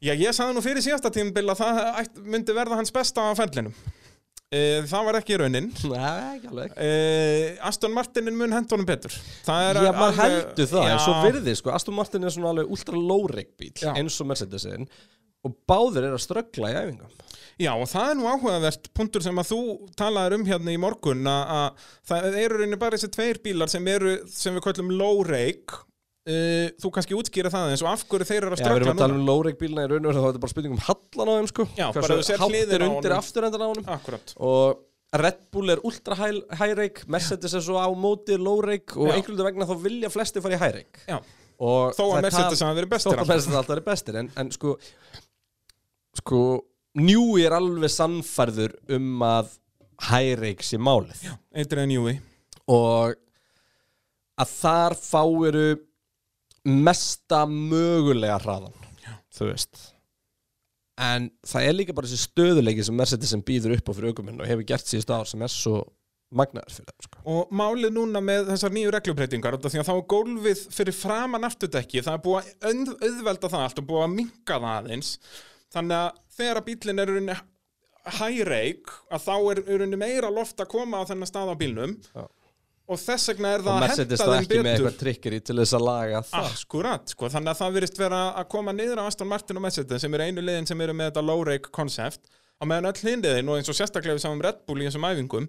[0.00, 3.74] Já, ég sagði nú fyrir síðasta tímabil að það myndi verða hans besta á ferlinum.
[4.50, 5.66] E, það var ekki raunin.
[5.92, 6.06] Nei,
[6.38, 6.88] ekki alveg E,
[7.68, 9.12] Aston Martinin mun henda honum betur.
[9.44, 13.52] Já, maður heldur það, en svo virði sko, Aston Martin er svona alveg ultra low-rig
[13.60, 14.88] bíl eins og Mercedesin
[15.46, 17.18] og báðir er að ströggla í æfingum
[17.60, 19.58] Já, og það er nú áhugavert punktur sem að þú
[20.00, 23.88] talaðir um hérna í morgun að, að það eru rauninni bara þessi tveir bílar sem
[23.92, 25.76] eru, sem við kallum low rake.
[26.30, 28.90] Uh, þú kannski útskýra það eins og af hverju þeir eru að Já, við erum
[28.94, 31.30] að tala um low-rig bílna í raun og þá er þetta bara spurning um hallan
[31.32, 33.22] á þeim sko Já, bara Hversu þú sérð hátt hliðina er á undir honum.
[33.24, 34.34] afturendan á honum Akkurat.
[34.36, 39.48] og Red Bull er ultra high- high-rig Mercedes er svo á móti low-rig og einhverjum
[39.48, 41.18] vegna þá vilja flesti fara í high-rig Já.
[41.60, 43.16] og Þó að er Mercedes hafa verið bestir.
[43.16, 44.76] að Mercedes alltaf er bestir en, en sko
[46.18, 46.40] sko
[46.98, 49.52] Newey er alveg sannfærður um að
[50.10, 51.20] high-rig sé málið
[51.54, 52.16] Adrian Newey.
[52.66, 53.14] og
[54.40, 55.66] að þar fáiru
[56.66, 59.14] mesta mögulega hraðan Já.
[59.32, 59.84] þú veist
[61.00, 64.42] en það er líka bara þessi stöðuleiki sem Mercedes sem býður upp á fyrir aukuminn
[64.42, 65.78] og hefur gert síðust ár sem er svo
[66.36, 67.20] magnaður fyrir þeim sko.
[67.32, 72.02] Og málið núna með þessar nýju reglubreitingar því að þá er gólfið fyrir framan afturdekki,
[72.06, 75.10] það er búið að auð- auðvelda það allt og búið að minka það aðeins
[75.74, 77.38] þannig að þegar að bílinn er rauninni
[78.18, 81.96] hæreik að þá er rauninni meira loft að koma á þennan stað á bílnum.
[82.14, 82.24] Já.
[82.90, 84.72] og þess vegna er og það að Mercedes henda það þeim ekki með betur.
[84.74, 86.46] eitthvað trikkeri til þess að laga það.
[86.50, 90.02] Akkurat, sko, þannig að það virðist vera að koma niður á Aston Martin og Mercedes
[90.02, 93.52] sem eru einu liðin sem eru með þetta low rake koncept á meðan öll hindiðin
[93.52, 95.46] og eins og sérstaklega við sáum Red Bull í þessum æfingum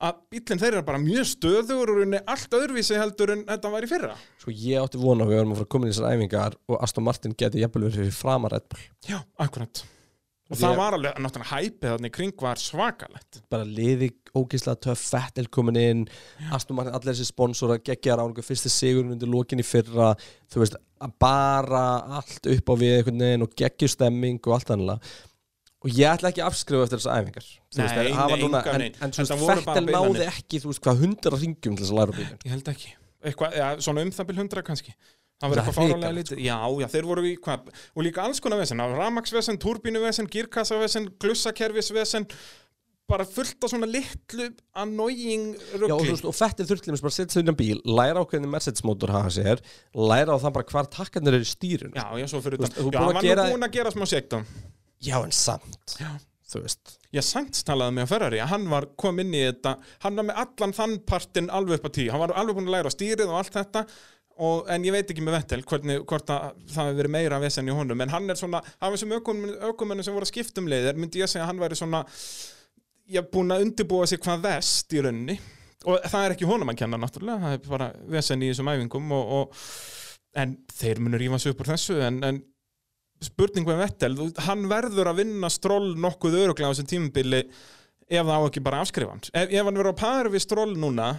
[0.00, 3.90] að bílinn þeir eru bara mjög stöður og allt öðruvísi heldur en þetta var í
[3.90, 4.18] fyrra.
[4.40, 6.82] Sko ég átti vona að við verðum að fara að koma í þessar æfingar og
[6.86, 8.84] Aston Martin geti jafnvel verið framar Bull.
[9.08, 9.82] Já, akkurat.
[10.50, 13.38] Og það var alveg, náttúrulega hæpið þannig kring var svakalegt.
[13.52, 16.00] Bara liði ógíslega töff Fettel komin inn,
[16.50, 20.10] Aston Martin allir þessi sponsora, geggja ráningu, fyrsti sigurinn undir lokin í fyrra,
[20.50, 20.74] þú veist
[21.22, 21.84] bara
[22.18, 23.12] allt upp á við
[23.44, 25.14] og geggju stemming og allt annað
[25.80, 27.46] og ég ætla ekki að afskrifa eftir þessar æfingar.
[27.50, 28.98] Nei, veist, hafa nei, núna, engan en, veginn.
[29.06, 32.16] en Þetta bara Fettel náði ekki þú veist hvað hundra ringjum til þess að læra
[32.18, 32.92] bílun Ég held ekki.
[33.30, 34.94] Eitthvað, ja, Svona um það bil hundra kannski.
[35.40, 36.40] Það var eitthvað fárálega lítið.
[36.44, 38.82] Já, já, þeir voru í hvað Og líka alls konar vesen.
[39.00, 42.26] Ramaksvesen, turbínuvesen, girkassavesen, glussakerfisvesen
[43.10, 44.44] Bara fullt af svona litlu
[44.78, 46.10] annoying Já, og, þú rugli.
[46.12, 49.32] veist, og Fettel þurfti bara setja sig á bíl, læra á hvernig Mercedes mótor hafa
[49.34, 49.58] sér,
[49.98, 52.76] læra á það bara hvar takkarnir eru í stýrun Já, já, svo fyrir Þú veist,
[52.78, 52.84] utan.
[52.86, 54.44] þú Já, búin að hann var gera- nú búin að gera smá sekta
[55.00, 55.96] Já, en samt.
[56.00, 56.12] Já.
[56.50, 56.96] Þú veist.
[57.14, 58.38] Ég Sainz talaði með Ferrari.
[58.42, 61.90] Að hann var kom inn í þetta Hann var með allan þann partinn alveg upp
[61.90, 62.08] á tíu.
[62.10, 63.84] Hann var alveg búin að læra stýrið og allt þetta
[64.40, 67.70] og, En ég veit ekki með Vettel hvernig, hvort að það hefur verið meira vesen
[67.70, 68.02] í honum.
[68.02, 71.30] En hann er svona, af þessum ökumennu sem voru að skipta um leiðir myndi ég
[71.30, 72.02] segja að hann væri svona
[73.10, 75.38] Ég er búin að undirbúa sig hvað vest í rauninni.
[75.88, 77.42] Og það er ekki honum að kenna náttúrulega.
[77.42, 79.64] Það er bara vesen í þessum æfingum og, og,
[80.38, 82.36] En þeir munur rífa sig upp úr þessu En, en
[83.24, 84.14] spurning með Vettel,
[84.46, 87.42] hann verður að vinna stról nokkuð öruglega á þessum tímubili
[88.10, 90.44] ef það á ekki bara að afskrifa hans ef, ef hann verður á pari við
[90.46, 91.10] stról núna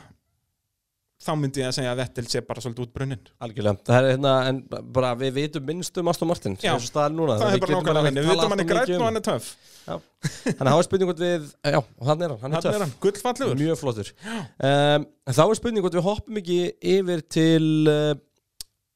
[1.22, 4.08] þá myndi ég að segja að Vettel sé bara svolítið út brunnin Algjörlega, það er
[4.16, 4.62] hérna, en
[4.96, 6.74] bara við vitum minnst um Aston Martin, Já.
[6.82, 9.06] það er bara ekki henni, við vitum hann er grætt og um.
[9.06, 9.20] hann.
[9.22, 9.52] er töff.
[9.86, 11.46] Þannig að hafa spurning hvort við,
[11.76, 11.80] já,
[12.10, 12.82] hann er hann, hann er er töff.
[12.82, 14.12] hann, gullfallegur Mjög flottur.
[14.26, 16.60] Um, þá er spurning við hoppum ekki
[16.96, 18.12] yfir til uh,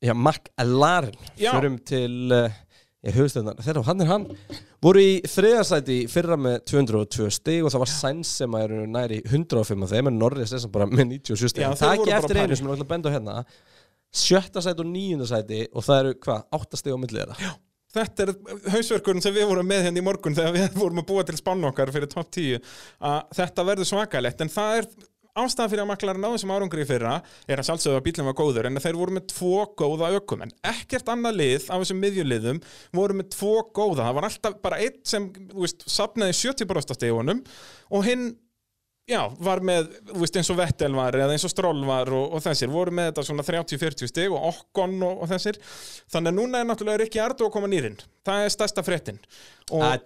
[0.05, 1.15] Já, McLaren.
[1.39, 1.51] Já.
[1.55, 2.51] Förum til uh,
[3.05, 4.23] Já, höfustöðnar, þeirra, hann er hann
[4.81, 9.85] Voru í þriðarsæti fyrra með 202 stig og það var Sainz sem er næri 105
[9.85, 11.65] af þeim en Norris er sem bara með 97 stig.
[11.65, 13.37] Það voru ekki eftir einu sem er alltaf benda á hérna.
[14.15, 17.53] Sjötta sæti og níunda sæti og það eru, hvað, átta stig á millið þeirra?
[17.95, 18.33] Þetta er
[18.73, 21.67] hausverkurinn sem við vorum með hérna í morgun þegar við vorum að búa til spann
[21.69, 22.57] okkar fyrir top 10
[23.07, 24.89] að þetta verður svakalegt en það er
[25.35, 27.17] ástæðan fyrir að maklar náðu sem árangri fyrra
[27.47, 30.53] er að sjálfsögðu að bílinn var góður en þeir voru með tvo góða ökum en
[30.71, 32.63] ekkert annað lið af þessum miðjuliðum
[32.95, 37.45] voru með tvo góða, það var alltaf bara einn sem, þú veist, sapnaði 70% stegunum
[37.91, 38.33] og hinn
[39.05, 42.31] Já, var með, þú veist, eins og Vettel var eða eins og Stroll var og,
[42.33, 45.59] og þessir voru með þetta svona 30-40 stig og Okkon og, og þessir,
[46.09, 49.21] þannig að núna er náttúrulega Rikki Ardó að koma nýrinn, það er stærsta fréttin.
[49.69, 50.01] Og Það er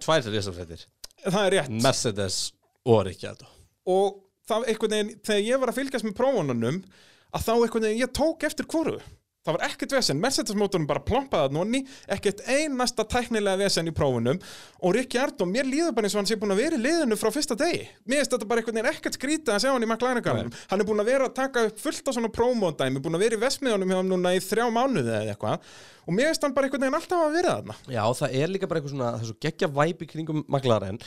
[1.56, 2.42] er Mercedes
[2.84, 3.48] og Ricciardo
[3.88, 4.20] og
[4.50, 6.82] það einhvern veginn, þegar ég var að fylgjast með prófununum,
[7.30, 8.98] að þá einhvern veginn ég tók eftir hvoru.
[9.40, 11.78] Það var ekkert vesen, Mercedes mótorum bara plompaði að nonni
[12.12, 14.36] ekkert einasta tæknilega vesen í prófunum.
[14.84, 17.16] Og Rikki Ardó, mér líður bara eins og hann sé búin að vera í liðinu
[17.16, 17.86] frá fyrsta degi.
[18.04, 20.90] Mér finnst þetta bara einhvern veginn ekkert skrítið að sjá hann í McLaren-garðinum hann er
[20.90, 23.94] búin að vera að taka upp fullt af svona prómódæmi, búin að vera í vesmiðunum
[23.94, 25.74] hjá hann núna í þrjá mánuði eða eitthvað.
[26.04, 27.80] Og mér finnst hann bara einhvern veginn alltaf að vera þarna.
[27.96, 31.00] Já, það er líka bara eitthvað svona, það svo geggja væp í kringum McLaren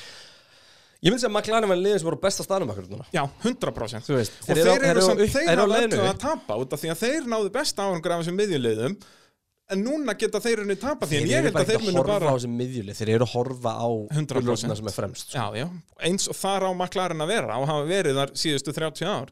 [1.03, 3.03] Ég myndi að McLaren var liðin sem voru besta staðnum akkur núna.
[3.11, 6.55] Já, 100% Þú veist, og þeir eru, eru samt, þeir eru hafa öllu að tapa
[6.61, 8.95] út af því að þeir náðu besta árangur af þessum miðjulegðum
[9.73, 11.87] en núna geta þeir unni tapa því en ég eru held bara að þeir ekki
[11.87, 14.33] að munu horfa bara á þessi miðjuli Þeir eru að horfa á 100%.
[14.37, 15.39] gullrósina sem er fremst sko.
[15.39, 15.67] já, já,
[16.07, 19.31] eins og þar á maklarinn að vera og hafa verið þar síðustu 30 ár.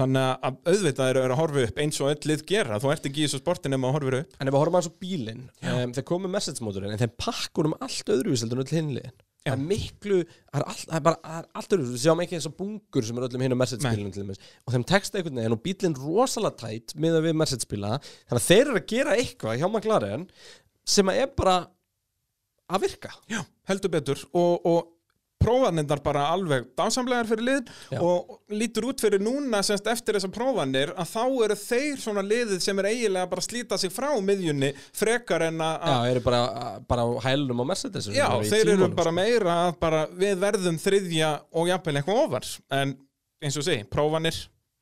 [0.00, 3.20] Þannig að auðvitað eru að horfa upp eins og öll lið gera, þú ert ekki
[3.20, 4.36] í þessu sportin nema að horfa upp.
[4.40, 7.68] En ef við horfum aðeins á bílinn um, Þeir komu message mótorinn En þeim pakkur
[7.68, 10.16] um allt öðruvíseldur en öll hinliðin Það er miklu,
[10.50, 12.56] það er, all, það er bara það er allt öðru, við sjáum ekki eins og
[12.58, 13.60] bungur sem er öllum hinn á
[14.20, 14.40] dæmis.
[14.66, 17.92] Og þeim texta einhvern veginn og bílinn rosalega tætt miðað við Mercedes-bíla.
[18.28, 20.26] Þannig að þeir eru að gera eitthvað hjá McLaren
[20.84, 21.56] sem að er bara
[22.68, 23.14] að virka.
[23.32, 24.26] Já, heldur betur.
[24.36, 24.92] Og, og
[25.40, 27.98] prófanirnar bara alveg dásamlegar fyrir lið Já.
[28.04, 32.62] og lítur út fyrir núna semst eftir þessar prófanir að þá eru þeir svona liðið
[32.64, 36.42] sem er eiginlega bara slíta sig frá miðjunni frekar en að Já, eru bara,
[36.88, 39.18] bara á hælunum á Mercedes Já, í þeir eru tímunum, bara sko.
[39.20, 42.96] meira að bara við verðum þriðja og jafnvel eitthvað ofar en
[43.40, 44.36] eins og segi, prófanir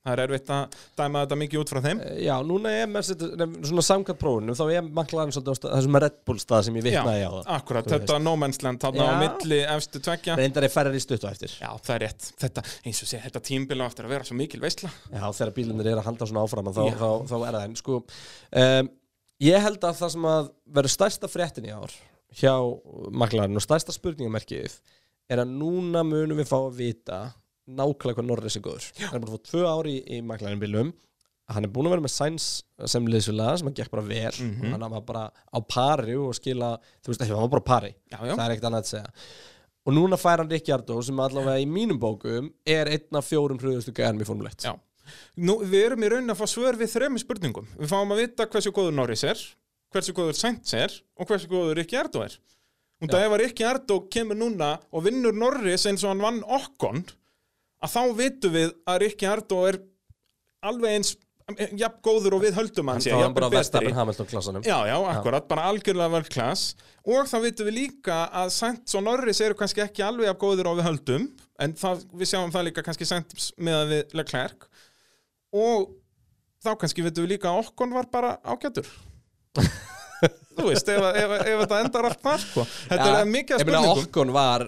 [0.07, 1.99] það er erfitt að dæma þetta mikið út frá þeim.
[2.07, 6.19] Eh, Já, núna er nefn, svona samkvæmt prófunum þá er McLaren svolítið á þessum Red
[6.29, 7.31] Bull stað sem ég vitnaði á.
[7.35, 10.37] það akkurat, þetta no man's land þarna á milli efstu tveggja.
[10.39, 11.57] Reyndar er færri stutt á eftir.
[11.61, 14.39] Já, það er rétt, þetta, eins og sé, þetta tímbil á eftir að vera svo
[14.39, 17.65] mikil veistla Já, þegar bílinir er að halda svona áfram þá, þá, þá er það
[17.67, 17.99] einn sko,
[18.63, 18.91] um,
[19.39, 21.93] Ég held að það sem að verður stærsta fréttin í ár
[22.39, 22.55] hjá
[23.13, 24.75] McLaren og stærsta spurningamerkið
[25.31, 27.19] er að núna munum við fá að vita
[27.69, 28.89] nákvæmlega hvað Norris er góður.
[29.03, 30.95] Hann er búin að fá tvö ári í, í McLaren bílum
[31.49, 32.47] hann er búin að vera með Sainz
[32.93, 34.33] sem liðsfélaga sem hann gekk bara vel.
[34.45, 34.73] Mhm.
[34.75, 37.95] hann var bara á pari og skila þú veist ekki, hann var bara á pari.
[38.11, 39.13] Já, já, það er ekkert annað að segja.
[39.87, 43.95] Og núna fær hann Ricciardo sem allavega í mínum bókum er einn af fjórum hröðustu
[43.97, 44.75] gæðanum í Formule 1 já.
[45.41, 47.67] Nú, við erum í raunin að fá svör við þremi spurningum.
[47.79, 49.41] Við fáum að vita hversu góður Norris er
[49.89, 52.37] hversu góður Sainz er og hversu góður Rikki Ardó er.
[53.01, 56.43] Og það ef að Rikki Ardó kemur núna og vinnur Norris eins og hann vann
[56.45, 57.07] okkon
[57.85, 59.81] að þá vitum við að Rikki Ardó er
[60.69, 61.17] alveg eins
[61.81, 63.01] jafn góður og við höldum hann.
[63.53, 66.75] Verstappen Hamilton klassanum Já, já, akkurat, bara algjörlega vel klass
[67.09, 70.75] og þá vitum við líka að Sainz og Norris eru kannski ekki alveg af góður
[70.75, 71.25] og við höldum
[71.65, 74.69] en það, við sjáum það líka kannski Sainz með að við Leclerc.
[75.57, 75.89] Og
[76.65, 78.91] þá kannski vitum við líka að okkon var bara ágætur
[80.59, 82.65] Þú veist, ef, ef, ef þetta endar allt þar sko.
[82.91, 84.65] Þetta er mikið meina spurningum Okkon var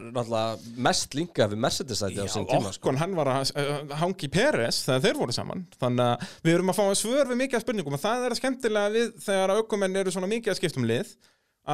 [0.87, 2.85] mest linkað við Mercedes-sæti á sín tíma sko.
[2.85, 6.73] okkon hann var að uh, hangi Peres þegar þeir voru saman þannig að við erum
[6.73, 9.55] að fá að svör við mikið af spurningum og það er að skemmtilega við þegar
[9.59, 11.13] aukumenn eru svona mikið að skipta um lið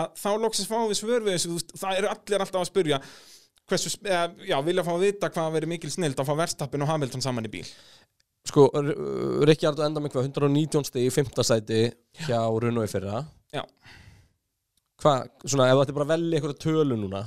[0.01, 3.03] að þá loksins fáum við svör við þessu það eru allir alltaf að spurja
[3.67, 6.91] hversu, eða, já, vilja fá að vita hvað verið mikil snild að fá Verstappen og
[6.91, 7.67] Hamilton saman í bíl
[8.47, 8.69] Sko,
[9.43, 11.33] Ricciardo enda með hvað 119 stið í 5.
[11.43, 11.81] sæti
[12.29, 13.25] hjá Runo í fyrra
[13.55, 13.63] Já.
[15.03, 17.23] Hvað, svona, ef þú ætti bara að velja einhverja tölu núna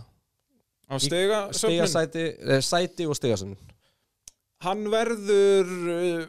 [0.90, 3.60] á stiga Stiga söfnun, sæti, eh, sæti og stigasönnun
[4.66, 6.24] hann verður uh,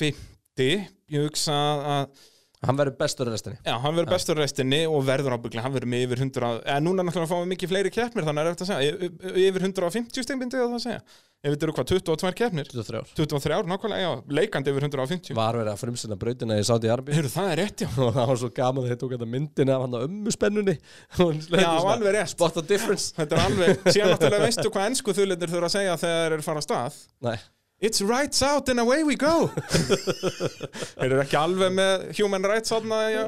[0.00, 0.64] 50
[1.12, 1.58] ég hugsa
[1.94, 2.24] að
[2.60, 3.56] Hann verður bestur í restinni.
[3.64, 6.82] Já, hann verður bestur í restinni og verður ábygglega, hann verður með yfir 100 eða
[6.84, 9.08] núna náttúrulega fáum við mikið fleiri keppnir þannig er eftir að segja,
[9.46, 10.98] yfir 150 stig myndi ég að það segja,
[11.40, 12.68] ef þetta eru hvað, 22 keppnir?
[12.68, 16.66] 23 ár 23 ár, nákvæmlega, já, leikandi yfir 150 Var verið að frumsina brautina í
[16.68, 17.88] Saudi Arbi Heyrðu, það er rétt, já.
[18.04, 20.76] Og það var svo gaman að þeir tók þetta myndina af hann á ömmu spennunni
[21.64, 22.34] Já, alveg rétt.
[22.34, 23.14] Spot the difference.
[23.16, 26.46] Þetta er alveg, síðan náttúrulega veistu hvað ennsku þulindir þurfa að segja þegar þeir eru
[26.46, 27.00] fara á stað.
[27.24, 27.36] Nei,
[27.80, 29.48] It's rights out and away we go.
[31.00, 33.22] Þeir eru ekki alveg með human rights átna já,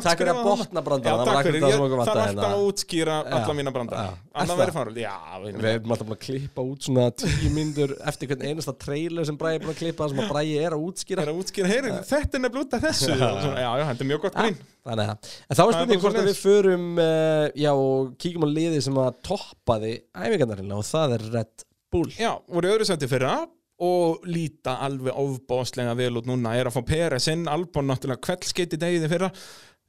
[0.00, 3.16] takk fyrir að botna Já, Það var takk fyrir, það þarf vantaði alltaf að útskýra
[3.20, 4.14] alla Já, mína brandara já.
[4.16, 4.62] Er Annað það?
[4.62, 5.12] verið farið, já
[5.44, 9.60] við- erum alltaf að klippa út svona tíu myndur eftir hvern einasta trailer sem Bræði
[9.60, 11.26] er búin að klippa sem að Bræði er að útskýra.
[11.26, 13.12] Er að útskýra, heyri, þetta er nefnilega út af þessu.
[13.20, 14.60] Og svona, Já, já, þetta er mjög gott grín.
[14.88, 18.12] Þannig að, en þá er Það er spurning hvort að við förum uh, já og
[18.16, 22.08] kíkjum á liði sem að toppaði æfingarnarinnar og það er Red Bull.
[22.16, 23.34] Já, voru í öðru seti fyrra
[23.80, 28.76] og líta alveg ofbáslega vel út núna er að fá Peres inn, Albon náttúrulega kveldskeitt
[28.76, 29.30] í degið í fyrra.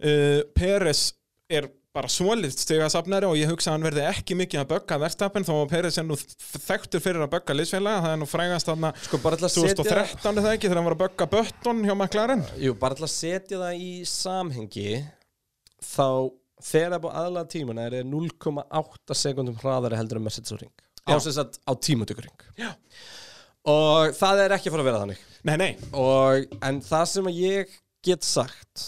[0.01, 1.09] Uh, Peres
[1.51, 5.43] er bara svolít stegasafnari og ég hugsa að hann verði ekki mikið að bögga verðstapin
[5.43, 8.91] þó að Peres er nú þekktur fyrir að bögga liðsfélaga, það er nú frægast þarna
[9.03, 11.81] Sko bara til að setja 2013 er það ekki þegar hann var að bögga Bötton
[11.83, 12.45] hjá McLaren?
[12.63, 14.93] Jú, bara að setja það í samhengi
[15.83, 16.07] þá
[16.61, 20.63] þegar það er búið aðlaða tímuna er það 0,8 sekundum hraðari heldur en Mercedes og
[20.63, 20.73] ring.
[21.11, 22.47] Á, á tímatökuring.
[22.55, 22.71] Já
[23.69, 25.27] og það er ekki fara að vera þannig.
[25.47, 28.87] Nei, nei, og, en það sem ég get sagt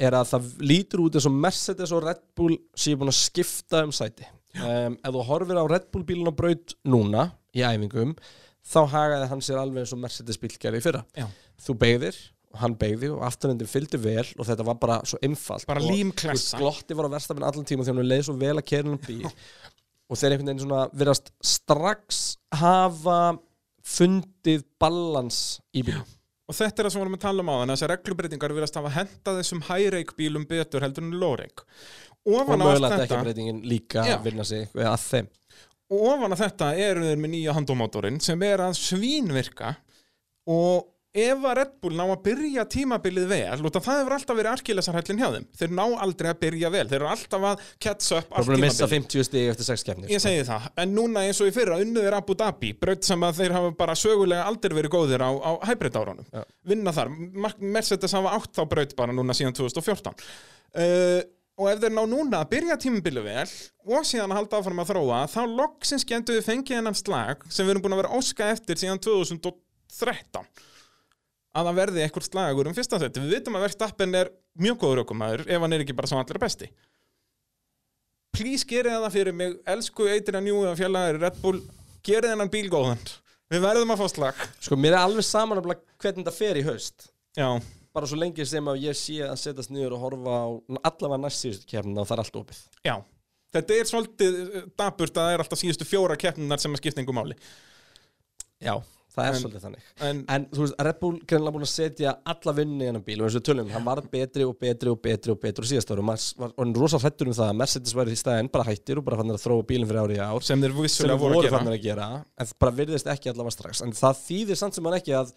[0.00, 3.82] er að það lítur út eins og Mercedes og Red Bull séu búin að skipta
[3.86, 4.28] um sæti.
[4.56, 8.14] Um, ef þú horfir á Red Bull bílun á braut núna í æfingum
[8.66, 11.04] þá hagaði hann sér alveg eins og Mercedes bíl gerði í fyrra.
[11.16, 11.28] Já.
[11.62, 12.18] þú beigðir
[12.52, 15.66] og hann beigði og afturhendin fylgdi vel og þetta var bara svo einfalt.
[15.68, 18.68] Bara og, límklessa glotti var á verstafinn allan tíma þegar hann leið svo vel að
[18.70, 19.26] kerinu bíl
[20.10, 22.22] og þeir einhvern veginn svona virðast strax
[22.56, 23.20] hafa
[23.86, 26.02] fundið balans í bíl
[26.46, 28.52] Og þetta er það sem við vorum að tala um á þannig að þessar reglubreitingar
[28.54, 31.64] virðast hafa henda þessum high-rake bílum betur heldur en low-rake.
[32.26, 35.30] Og mögulega þetta breytingin líka vinna sig við að þeim.
[35.90, 39.74] Og ofan að þetta eru þeir með nýja handómótorinn sem er að svínvirka
[40.50, 40.86] og
[41.16, 45.20] ef að Red Bull ná að byrja tímabilið vel og það hefur alltaf verið arkilesarhællin
[45.20, 45.46] hjá þeim.
[45.56, 48.46] Þeir ná aldrei að byrja vel, þeir eru alltaf að catch up allt tímabilið.
[48.46, 50.10] Þú erum að missa 50 stíg eftir 6 kemni.
[50.10, 50.28] Ég sko.
[50.28, 53.56] segi það, en núna eins og í fyrra unnuður Abu Dhabi, braut sem að þeir
[53.56, 56.42] hafa bara sögulega aldrei verið góðir á, á hybrid-áránum, ja.
[56.68, 57.08] vinna þar.
[57.62, 60.20] Mercedes hafa átt þá braut bara núna síðan 2014 uh,
[60.82, 61.22] eh,
[61.56, 63.50] og ef þeir ná núna að byrja tímabilið vel
[63.88, 66.76] og síðan að halda áfram að þróa þá loksins getur við fengið
[69.96, 70.44] 13
[71.56, 73.22] að vera að óska eftir síðan 2013 að það verði eitthvað slagur um fyrsta seti
[73.22, 74.30] við vitum að Verstappen er
[74.60, 76.68] mjög góður okkumæður ef hann er ekki bara svo allra besti.
[78.36, 79.54] Please gerið það fyrir mig.
[79.64, 81.62] Elsku Adrian Newey og félagari Red Bull
[82.04, 83.00] gerið hennan bíl góðan.
[83.48, 84.44] Við verðum að fá slag.
[84.60, 87.08] Sko, mér er alveg saman að hvernig þetta fer í haust.
[87.38, 87.48] Já,
[87.96, 90.46] Bara svo lengi sem að ég sé að setjast niður og horfa á
[90.90, 92.58] allavega næst síðustu kefnina og það er allt opið.
[92.84, 92.94] Já.
[93.56, 94.34] Þetta er svolítið
[94.76, 97.36] dapurt að það er alltaf síðustu fjóra keppninar sem að skipta einhver máli.
[98.60, 98.74] Já,
[99.16, 99.84] það er En- svolítið þannig.
[100.08, 103.18] En En þú veist, Red Bull greinlega búin að setja alla vinnu í hennan bíl
[103.22, 105.90] og eins og tölum, hann varð betri og betri og betri og betri og síðast
[105.94, 108.68] ára og maður var orðinn rosa hrættur um það að Mercedes væri í staðinn bara
[108.70, 111.34] hættir og bara fannir að þróa bílinn fyrir árið í ár sem þeir vissulega voru
[111.40, 111.58] voru að gera.
[111.58, 112.08] fannir að gera
[112.38, 113.82] en bara virðist ekki allavega strax.
[113.82, 115.32] En það þýðir samt sem hann ekki að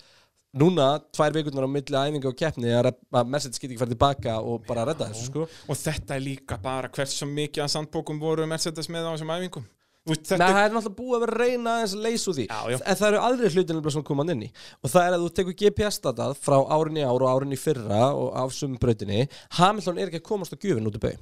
[0.60, 2.88] núna, tvær vikurnar á milli æfinga og keppni að,
[3.30, 5.44] Mercedes geti ekki farið tilbaka og bara redda þessu sko.
[5.70, 9.68] Og þetta er líka bara hversu mikið að sandbókum voru Mercedes með á þessum æfingum
[10.10, 12.38] Veist, Nei, Þetta það er náttúrulega búið að vera að reyna aðeins að leysa úr
[12.40, 12.46] því.
[12.50, 12.78] Já, já.
[12.84, 14.52] En það eru aðri hlutin nefnilega sem koma inn í.
[14.84, 18.56] Og það er að þú tekur GPS-datað frá árinni ár og árinni fyrra og af
[18.56, 19.28] sumum brautinni
[19.60, 21.18] Hamilton er ekki að komast á gjöfin út í bau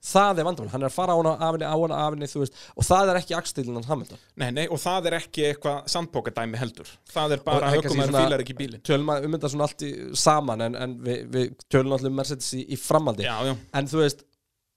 [0.00, 3.10] Það er vandamál, hann er að fara á hana afinni, á hana afinni, Og það
[3.12, 4.18] er ekki akstilinn hans Hamilton.
[4.40, 6.88] Nei, nei, og það er ekki eitthvað sandbókadæmi heldur.
[7.12, 8.80] Það er bara það er kannski aukumæður svona- fílar ekki bílinn.
[8.80, 11.52] Tölum að um þetta svona allt í saman En, en við, við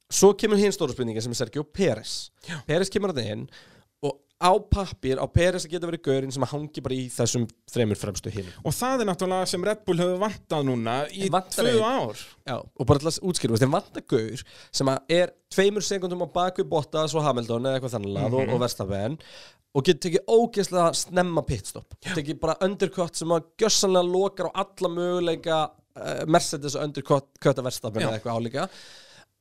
[0.10, 2.30] svo kemur hinn stóra spurninga sem er Sergio Pérez.
[2.68, 3.44] Pérez kemur þetta inn
[4.06, 8.00] og á pappir, á Pérez að geta verið gaurinn sem hangi bara í þessum þreymur
[8.00, 12.24] fremstu hinn og það er náttúrulega sem Red Bull hefur vantað núna í tvö ár.
[12.48, 14.44] Já, og bara að þú veist, þeim vantar gaur
[14.80, 18.54] sem að er tveimur sekundum á bakvið Bottas og Hamilton eða eitthvað þannig mm og,
[18.56, 19.20] og Verstappen
[19.76, 21.94] og getur tekið ógeðslega snemma pitstop.
[22.02, 28.02] Tekið bara undercut sem að gjössanlega lokar á alla möguleika uh, Mercedes undercut að Verstappen
[28.02, 28.08] Já.
[28.08, 28.66] eða eitthvað álíka.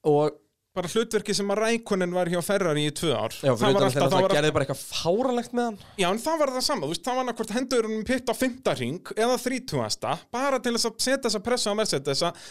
[0.09, 0.37] Og
[0.79, 3.97] bara hlutverki sem að Rækonin var hjá Ferrari í tvö ár já, það var alltaf,
[3.99, 6.87] það það var gerði bara eitthvað fáranlegt með hann Já, en það var það sama,
[6.87, 10.89] þú veist, það var annarkvort hendur um pitt á fymtarring eða þrítúasta bara til þess
[10.91, 12.43] að setja þessa pressu á Mercedes að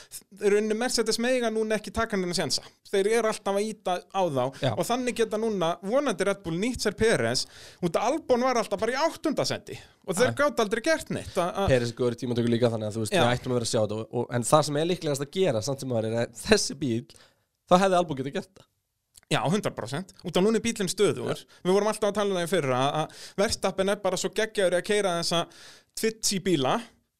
[0.43, 2.63] rauninni Mercedes mega núna ekki taka henni sensa.
[2.87, 4.71] Þeir eru alltaf að íta á þá Já.
[4.77, 7.45] og þannig geta núna vonandi Red Bull nýtt sér Peres
[7.83, 9.75] út að Albon var alltaf bara í áttundasendi
[10.07, 11.35] og þeir gátt aldrei gert neitt.
[11.37, 13.81] a- Peris góður tímatöku líka þannig að þú veist, við ættum að vera að sjá
[13.83, 17.03] þetta en það sem er líklegast að gera samt sem maður er að þessi bíl
[17.67, 18.67] þá hefði Albon getið gert það
[19.27, 20.11] Já, 100%.
[20.23, 21.41] Út af núna er bílinn stöður.
[21.59, 24.77] Við vorum alltaf að tala um það í fyrra að- verðstappin er bara svo geggjaður
[24.77, 25.41] að keira þessa
[25.99, 26.77] tvitsi bíla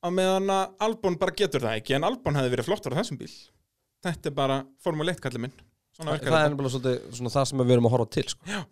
[0.08, 3.20] að meðan að Albon bara getur það ekki en Albon hefði verið flottur á þessum
[3.20, 3.34] bíl.
[4.08, 5.58] Þetta er bara Formule 1 kallið minn.
[5.98, 8.48] Svona það virkar er nefnilega svolítið svona það sem við erum að horfa til sko.
[8.48, 8.64] Já.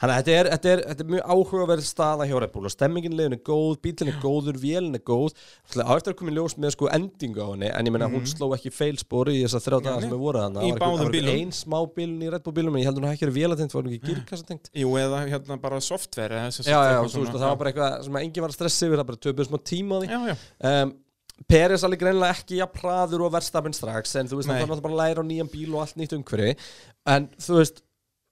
[0.00, 2.72] Þannig að þetta er, þetta, er, þetta er mjög áhugaverð staða hjá Red Bull og
[2.74, 5.32] stemmingin leiðin er góð, bílinn er góður, vélinn er góð
[5.78, 8.26] á eftir að koma í ljós með sko endingu á henni en ég meina hún
[8.28, 10.00] sló ekki feilspori í þess að þrjá daga Mhm.
[10.00, 10.08] nei.
[10.08, 11.34] sem við voru þannig Í báðum bílum.
[11.38, 13.82] ein smá bílinn í Red Bull bílum en ég heldur hún ekki verið vélatengt, var
[13.82, 17.70] hún ekki girkassatengt Jú, eða hérna bara software Já, já, þú veist, það var bara
[17.72, 20.20] eitthvað sem enginn var að stressa yfir, það bara töpuð smá tíma á því Já,
[20.32, 20.92] já,
[21.48, 24.56] Peres alveg greinilega ekki að praður og verðstapinn strax en þú veist, Nei.
[24.58, 26.56] það er náttúrulega bara að læra á nýjan bíl og allt nýtt umhverfi
[27.14, 27.78] en þú veist,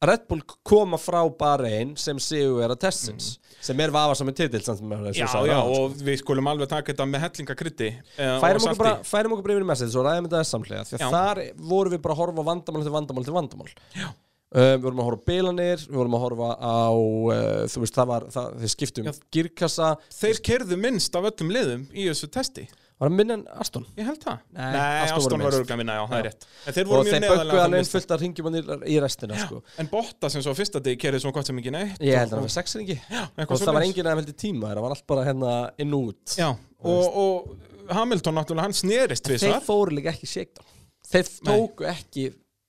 [0.05, 4.61] Red Bull koma frá Bahrein sem séu er að testins sem er vafasam með titill
[4.77, 5.15] Mm.
[5.17, 8.41] já, já, og við skulum alveg taka þetta með hellingakryddi sko.
[8.45, 11.01] færum okkur, bara, færum okkur bara yfir í Mercedes og ræðum þetta samlega því að
[11.01, 11.09] Já.
[11.17, 11.41] þar
[11.73, 14.09] vorum við bara að horfa vandamál til vandamál til vandamál já.
[14.53, 18.07] við vorum að horfa á bilanir, við vorum að horfa á uh, þú veist, það
[18.13, 22.69] var það, þeir skiptum girkassa, Þeir kerðu minnst af öllum liðum í þessu testi
[22.99, 23.85] var það minn en Aston?
[23.99, 24.39] Ég held það.
[24.57, 26.47] Nei, Nei Aston Aston var örgulega minna, já, það er rétt.
[26.67, 27.97] En þeir voru og mjög þeir neðalega bögguðu á þeim alveg lista.
[27.99, 28.49] fullt að ringjum
[28.87, 29.61] í restina sko.
[29.83, 32.41] En Botta sem svo fyrsta degi kerði svona gott sem ekki neitt Ég held að
[32.41, 33.91] og- það var ekki eitthvað Og það var svoleiðis.
[33.93, 36.37] enginn að heldur tíma Það var allt bara hérna inn og út.
[36.37, 36.49] Já,
[36.85, 40.67] og, og Hamilton náttúrulega, hann snerist við Þeir fóru líka ekki shakedown.
[41.07, 41.53] Þeir Nei.
[41.53, 42.25] tóku ekki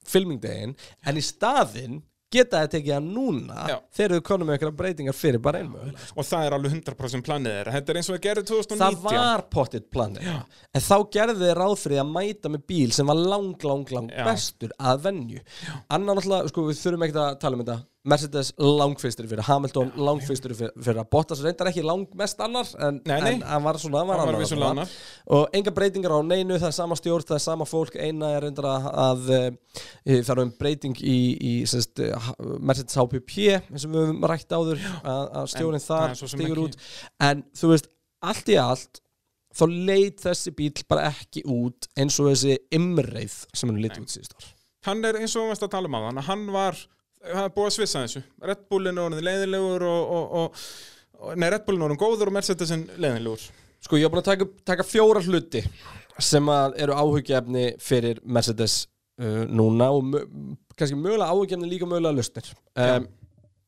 [0.07, 0.75] filmingdegin
[1.05, 2.01] En í staðinn
[2.33, 3.77] geta þeir tekið hann núna Já.
[3.97, 7.55] Þeir eru konum með einhverja breytingar fyrir bara einmög Og það er alveg 100% planið
[7.57, 7.75] þeirra.
[7.77, 10.29] Þetta er eins og að gera 2019 Það var pottitt planið.
[10.75, 14.09] En þá gerðu þeir ráð fyrir að mæta með bíl sem var lang, lang, lang
[14.11, 14.23] Já.
[14.27, 15.43] bestur að venju.
[15.87, 20.53] Annan náttúrulega, sko við þurfum ekkert að tala um þetta Mercedes langfyrstur fyrir Hamilton langfyrstur
[20.55, 23.31] fyrir, fyrir að Bottas reyndar ekki langmest annar en, Nei, nei.
[23.35, 24.69] en hann var svona, var, Hann var annar þarna.
[24.75, 24.93] annar.
[25.37, 28.45] og enga breytingar á neinu, það er sama stjórn það er sama fólk, eina er
[28.47, 31.17] reyndar að, að, að það er um breyting í,
[31.51, 31.99] í sest,
[32.59, 36.79] Mercedes HPP eins og við höfum rætt áður að, að stjórnin þar stigur út.
[37.27, 37.91] En þú veist,
[38.23, 39.01] allt í allt
[39.57, 44.13] þá leit þessi bíl bara ekki út eins og þessi imreið sem hann lítið út
[44.13, 44.51] síðust ár.
[44.87, 46.77] Hann er eins og við varst að tala um á hann Hann var,
[47.33, 48.21] það er búið að svissa þessu.
[48.49, 50.67] Red Bullin er orðin leiðilegur og, og, og,
[51.21, 53.47] og Nei, Red Bullin er orðin góður og Mercedesin leiðilegur
[53.87, 55.61] Sko, ég er búin að taka, taka fjóra hluti
[56.19, 56.47] sem
[56.81, 58.87] eru áhugjefni fyrir Mercedes
[59.21, 60.25] uh, núna og mö-
[60.77, 62.49] kannski mögulega áhugjefni líka mögulega lausnir.
[62.73, 63.05] Um,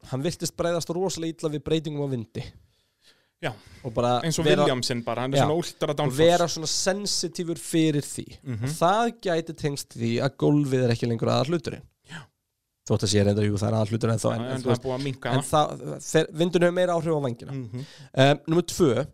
[0.09, 2.41] Hann virtist breyðast rosalega illa við breytingum á vindi.
[3.39, 5.43] Já, eins og vera, Williamson bara Hann er Já.
[5.45, 8.25] svona últara og vera svona sensitífur fyrir því.
[8.43, 8.63] Mhm.
[8.65, 11.85] og það gæti tengst því að gólfið er ekki lengur aðal hluturinn
[12.89, 14.73] þótt að sé reyndar, jú, það er aðal hlutur en þá en, en en, það
[14.89, 17.85] er að minka en það, þeir, vindun hefur meira áhrif á vangina Mhm.
[18.25, 19.05] um, Númer tvö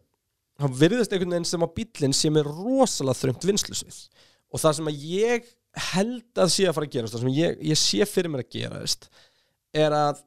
[0.56, 3.98] þá virðist einhvern veginn sem að bíllinn sé með rosalega þröngt vinslusvið
[4.56, 5.50] og það sem að ég
[5.92, 8.54] held að sé að fara að gerast það sem ég, ég sé fyrir mér að
[8.56, 9.10] gerast
[9.76, 10.22] er að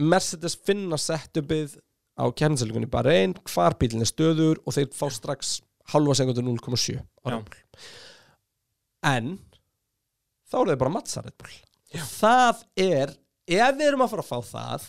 [0.00, 1.74] Mercedes finna setupið
[2.20, 5.56] á kærnselgunni bara einn hvar bílinn er stöður og þeir fá strax
[5.90, 7.34] halva sekundu 0,7 á Já.
[7.34, 7.58] Red Bull.
[9.10, 9.30] En
[10.50, 11.22] þá eru þeir bara mattsa
[11.96, 13.12] Og það er
[13.50, 14.88] ef við erum að fara að fá það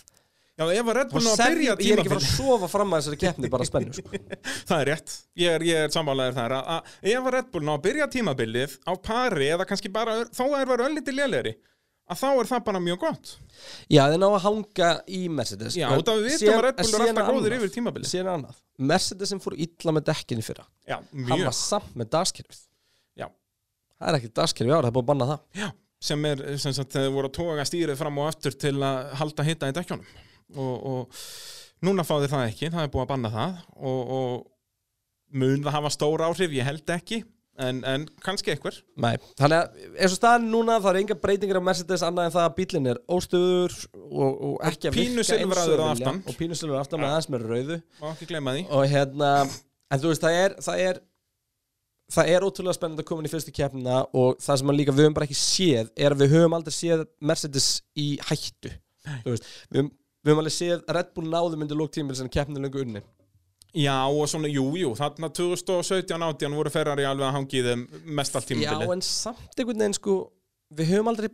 [0.61, 2.33] Já, ef að Red Bull ná að servi, byrja ég er ekki tímabil fara að
[2.37, 4.19] sofa fram að þessari keppni bara spennu sko.
[4.67, 6.53] Það er rétt, ég er, ég er sammálaður þar.
[6.59, 10.17] Að, að ef að Red Bull ná að byrja tímabilið á pari eða kannski bara
[10.29, 11.53] þó að er verið öllítið lélegri
[12.11, 13.33] að þá er það bara mjög gott.
[13.87, 16.81] Já, þeir ná að hanga í Mercedes Já, En út af við vitum að Red
[16.83, 18.09] Bull er alltaf góðir yfir tímabilið.
[18.11, 18.57] Síðan annað,
[18.91, 20.67] Mercedesin fór illa með dekkinni fyrra.
[20.85, 21.45] Já, Hann mjög.
[21.47, 22.59] var samt með dagskerfið.
[23.23, 23.29] Já.
[23.95, 25.45] Það er ekki dagskerfið ára, það er búið að banna það.
[25.61, 25.69] Já,
[26.01, 29.45] sem er sem sagt þeir voru að toga stýrið fram og aftur til að halda
[29.45, 30.07] hitta í dekkjónum
[30.57, 31.19] og, og
[31.85, 33.61] núna fá þeir það ekki, það er búið að banna það.
[33.81, 37.21] Og, og mun það hafa stór áhrif, ég held ekki
[37.61, 38.77] en, en kannski einhver.
[39.01, 42.35] Nei, þannig að eins og staðan núna það er enga breytingar á Mercedes annað en
[42.35, 45.89] það að bílinn er óstöður og, og ekki að virka eins og vilja.
[45.91, 46.21] aftan.
[46.25, 47.79] og pínu silfraður aftan með aðeins með rauðu.
[48.01, 48.65] Má ekki glemma því.
[48.77, 49.31] Og hérna,
[49.91, 51.01] en þú veist það er það er,
[52.11, 55.05] það er ótrúlega spennandi að koma inn í fyrstu keppnina og það sem líka við
[55.07, 58.73] höfum bara ekki séð er að við höfum aldrei séð Mercedes í hættu.
[59.25, 62.83] Veist, við, höfum- við höfum alveg séð Red Bull náðum undir lóktímil sem keppninu lengur
[62.85, 63.01] unni
[63.71, 67.69] Já, og svona, jú, jú, þarna 2017-18 voru Ferrari alveg að hangið
[68.19, 70.15] mest allt Já, tímabilið en samt einhvern veginn sko
[70.75, 71.29] við höfum aldrei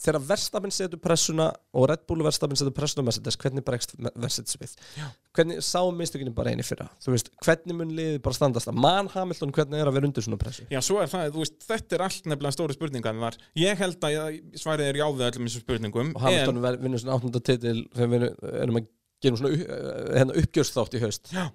[0.00, 4.72] þegar Verstafinn setur pressuna og Red Bull Verstafinn setur pressuna Mercedes hvernig bregst Mercedes við
[4.98, 5.06] Já.
[5.36, 6.88] hvernig sáum mistökinni bara eini fyrra?
[7.04, 10.26] Þú veist, hvernig mun liðið bara standast að mann Hamilton hvernig er að vera undir
[10.26, 10.66] svona pressu?
[10.72, 13.38] Já, svo er það, þú veist, þetta er allt nefnilega stóri spurningar.
[13.62, 16.80] Ég held að svarið er já við öllum þessum spurningum og Hamilton en...
[16.82, 18.28] vinnur svona áttunda titil þegar við
[18.64, 18.90] erum að
[19.24, 21.32] gera svona upp- eh, hérna uppgjörsþátt í haust.
[21.38, 21.54] En,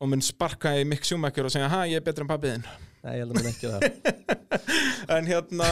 [0.00, 2.64] og mun sparka í Mick Schumacher og segja, ha, ég er betur en pappiðinn
[3.00, 3.86] Nei, ég held að mun ekki það.
[5.16, 5.68] En hérna,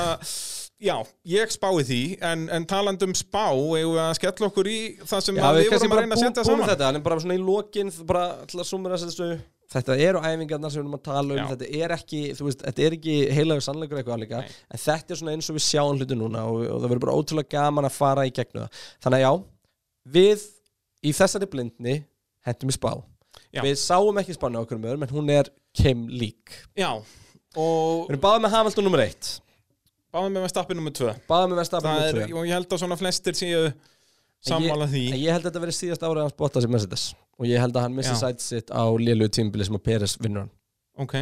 [0.78, 0.94] já,
[1.26, 2.00] ég spái því
[2.30, 5.72] en, en talandi um spá við að skella okkur í það sem Já, við við
[5.74, 8.68] vorum að reyna að setja saman þetta, en bara svona í lokin bara til að
[8.68, 9.30] sumera þessu
[9.68, 11.46] þetta eru æfingarnar sem við erum að tala um Já.
[11.52, 14.54] þetta er ekki, þú veist, þetta er ekki heilagur sannleikur eitthvað líka, Nei.
[14.72, 17.16] en þetta er svona eins og við sjáum hluti núna og, og það verður bara
[17.18, 19.32] ótrúlega gaman að fara í gegnum það þannig að já,
[20.16, 20.46] við
[21.04, 21.98] í þessari blindni
[22.48, 22.92] hentum í spá
[23.52, 23.60] Já.
[23.64, 26.94] við sáum ekki spánu á okkur með öðrum en hún er kem lík Já,
[27.58, 29.34] og við erum báðum með Hamilton nummer 1
[30.18, 32.98] báðum með stappið nummer 2 báðum Það nummer er, 2 og ég held að svona
[32.98, 33.62] flestir séu
[34.44, 35.04] sammála því.
[35.18, 37.08] ég held að þetta verið síðast árið hans Bottas í Mercedes.
[37.38, 38.20] Og ég held að hann missi Já.
[38.22, 40.52] sætt sitt á lélugu tímbili sem að Peres vinnur hann.
[40.98, 41.16] Ok.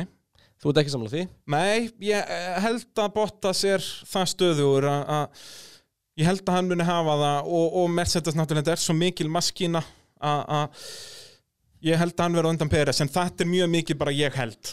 [0.56, 1.24] Þú ert ekki sammála því?
[1.52, 5.44] Nei, ég eh, held að Bottas er það stöður að
[6.16, 9.84] ég held að hann muni hafa það og, og Mercedes náttúrulega er svo mikil maskína
[10.16, 10.80] að
[11.84, 14.38] ég held að hann verði á undan Peres en þetta er mjög mikið bara ég
[14.40, 14.72] held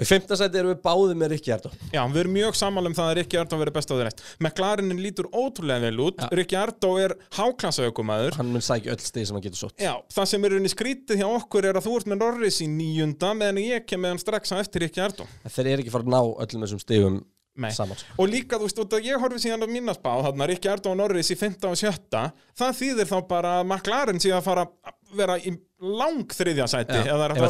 [0.00, 2.94] Í fimmta sæti erum við báðið með Rikki Ardó Já, við erum mjög sammála um
[2.96, 6.22] það að Rikki Ardó verið best á því næst McLarenin lítur ótrúlega vel út.
[6.22, 6.30] Já.
[6.40, 9.76] Rikki Ardó er háklassaukumæður Hann mun sækja öll stig sem hann getur sótt.
[9.82, 12.70] Já, það sem er unni skrítið hjá okkur er að þú ert með Norris í
[12.72, 16.08] níunda meðan ég kem með hann strax á eftir Rikki Ardó Þeir eru ekki fara
[16.08, 18.16] að ná öllum þessum sko.
[18.16, 20.94] Og líka, þú veist, út að ég horfi síðan á mína spá, þarna Rikki Ardó
[20.94, 22.22] og Norris í 15 og 7
[22.56, 25.52] það þýðir þá bara að McLaren sé að fara að vera í
[25.82, 27.04] lang þriðja sæti Já.
[27.12, 27.46] eða er að Ef,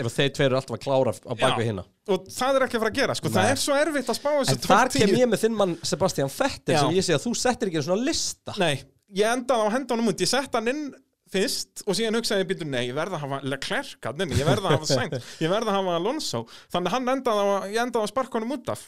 [0.00, 1.68] ef að þeir tveir eru alltaf að klára á bakvið Já.
[1.70, 4.18] hinna og það er ekki að fara að gera, sko, það er svo erfitt að
[4.20, 5.16] spá þessu En þar kem 10.
[5.20, 8.54] ég með þinn mann Sebastian Vettel sem ég sé að þú settir ekki svona lista.
[8.62, 8.76] Nei,
[9.18, 10.84] ég endaði á hendanum út, ég sett hann inn
[11.32, 14.76] fyrst og síðan hugsaði ég býtur, nei, ég verða að hafa Leclerc, ég verða að
[14.76, 16.42] hafa Sainz, ég verða að hafa Alonso,
[16.72, 18.84] þannig hann endaði á, endaði á sparkunum út af.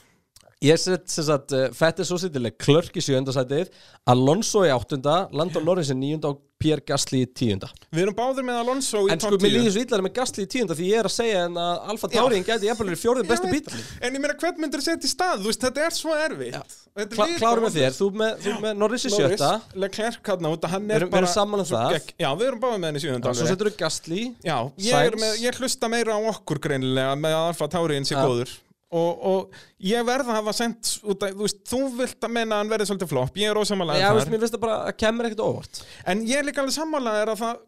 [0.59, 3.69] Ég set sem sagt uh, Vettel svo sittileg Klörk í sjönda sætið
[4.11, 8.43] Alonso í áttunda Landon Norris í níunda og Pierre Gasly í tíunda Við erum báður
[8.49, 9.55] með Alonso í En sko, mér 10.
[9.55, 12.11] líður svo illar með Gasly í tíunda því ég er að segja en að Alfa
[12.11, 15.39] Tauri gæti jafnvel verið fjórðið besti bítalín En ég meina, hvern myndir setja í stað,
[15.45, 16.75] þú veist, þetta er svo erfitt.
[16.99, 17.79] Þetta er Klá, líka Klárum með vonlaust.
[17.79, 20.99] þér, þú með, þú með Norris í Norris, sjötta Leclerc hann út, hann Við er
[20.99, 21.35] erum- við erum bara...
[21.39, 21.95] sammála um svo það.
[21.95, 24.91] gegg- Já, við erum báður með henni í sjöðund Svo setur þú Gasly Já, ég,
[24.91, 25.23] er Sainz.
[25.23, 28.25] með, ég hlusta meira á okkur greinilega með að Alfa Tauri sé Ja.
[28.27, 28.57] góður
[28.89, 32.57] og, og ég verð að hafa sendt út að, þú veist, þú vilt að menna
[32.57, 34.79] að hann verði svolítið flopp, ég er Já, ósamálaðið veist, þar mér finnst það bara
[34.85, 35.83] að kemur ekkert óvart.
[36.09, 37.61] En ég er líka alveg sammálaðið er að það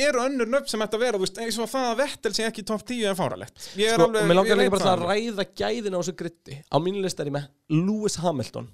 [0.00, 2.62] eru önnur nöfn sem þetta vera, þú veist, eins og það að Vettel sé ekki
[2.62, 5.96] í topp 10 er fáralegt sko, alveg, Og mér langar líka bara að ræða gæðin
[5.98, 8.68] á þessu gritti Á mínu list er ég með Lewis Hamilton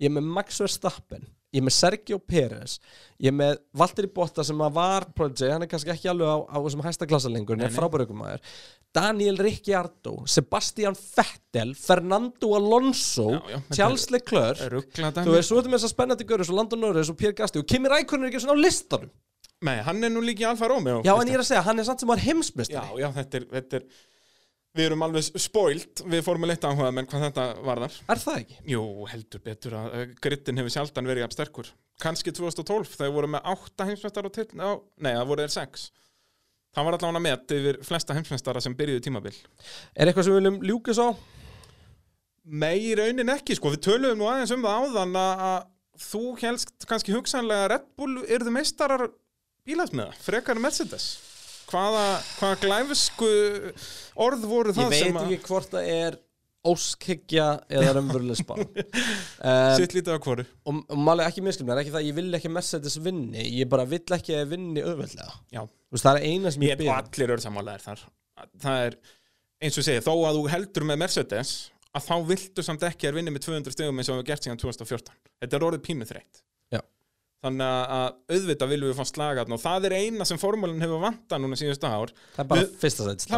[0.00, 2.78] ég er með Max Verstappen ég er með Sergio Pérez
[3.22, 6.56] ég er með Valtteri Bottas sem var Prodigy, hann er kannski ekki alveg á, á
[6.58, 8.56] þessum hæsta klassa lengur, en Nei, er frábæraukumæður
[8.96, 14.64] Daniel Ricciardo, Sebastian Vettel Fernando Alonso Já, já, þetta Charles Leclerc.
[14.96, 17.62] þú veist, svo ertu með þess að spennandi görur svo Landon Norris og Pierre Gasly
[17.62, 19.12] og Kimi Rækonen er ekki svona á listanum.
[19.64, 21.80] Nei, hann er nú líka í Alfa Romeo já, en ég er að segja, hann
[21.80, 23.86] er samt sem var Já, heimsmyndstari já, þetta er, þetta er
[24.76, 26.02] Við erum alveg spoilt.
[26.04, 27.94] Við Formule 1 áhuga menn hvað þetta varðar.
[28.12, 28.56] Er það ekki?
[28.74, 31.70] Jú, heldur betur að uh, grittin hefur sjaldan verið jafn sterkur.
[32.02, 34.70] Kanski 2012, þegar voru með 8 heimsmeistar á til á,
[35.00, 35.86] Nei, það voru þeir 6
[36.76, 39.32] Það var allavega met yfir flesta heimsmeistara sem byrjuðu tímabil.
[39.96, 41.06] Er eitthvað sem við viljum ljúka svo?
[42.52, 43.72] Nei, í raunin ekki, sko.
[43.72, 45.70] Við töluðum nú aðeins um það áðan að,
[46.04, 49.06] þú helst kannski hugsanlega Red Bull yrðu meistarar
[49.64, 51.14] bílasmiða, frekar Mercedes
[51.66, 52.04] Hvaða,
[52.38, 53.32] hvaða glæfisku
[54.26, 56.18] orð voru ég það veit sem að ekki hvort það er
[56.66, 58.54] óskhyggja eða raunveruleg spá.
[58.58, 60.46] Um, Sitt lítið á hvoru.
[60.66, 64.16] og, og málega ekki miskilum, ekki það ég vil ekki Mercedes vinni, ég bara vill
[64.16, 67.34] ekki vinni auðveldlega, Já, Þú veist, það er eina sem ég, ég og byrð allir
[67.36, 68.02] eru sammálaðir þar.
[68.64, 68.98] Það er,
[69.62, 71.54] eins og ég segi, þó að þú heldur með Mercedes
[71.96, 74.60] að þá viltu samt ekki að vinni með 200 stegum eins og við gert síðan
[74.60, 76.42] 2014 Þetta er orðið pínu þreytt.
[76.42, 76.45] Já.
[77.44, 81.02] Þannig að- að auðvitað viljum við fá slagat og það er eina sem formúlinn hefur
[81.04, 82.12] vantað núna síðustu ár.
[82.34, 83.36] Það er bara Við- fyrsta Það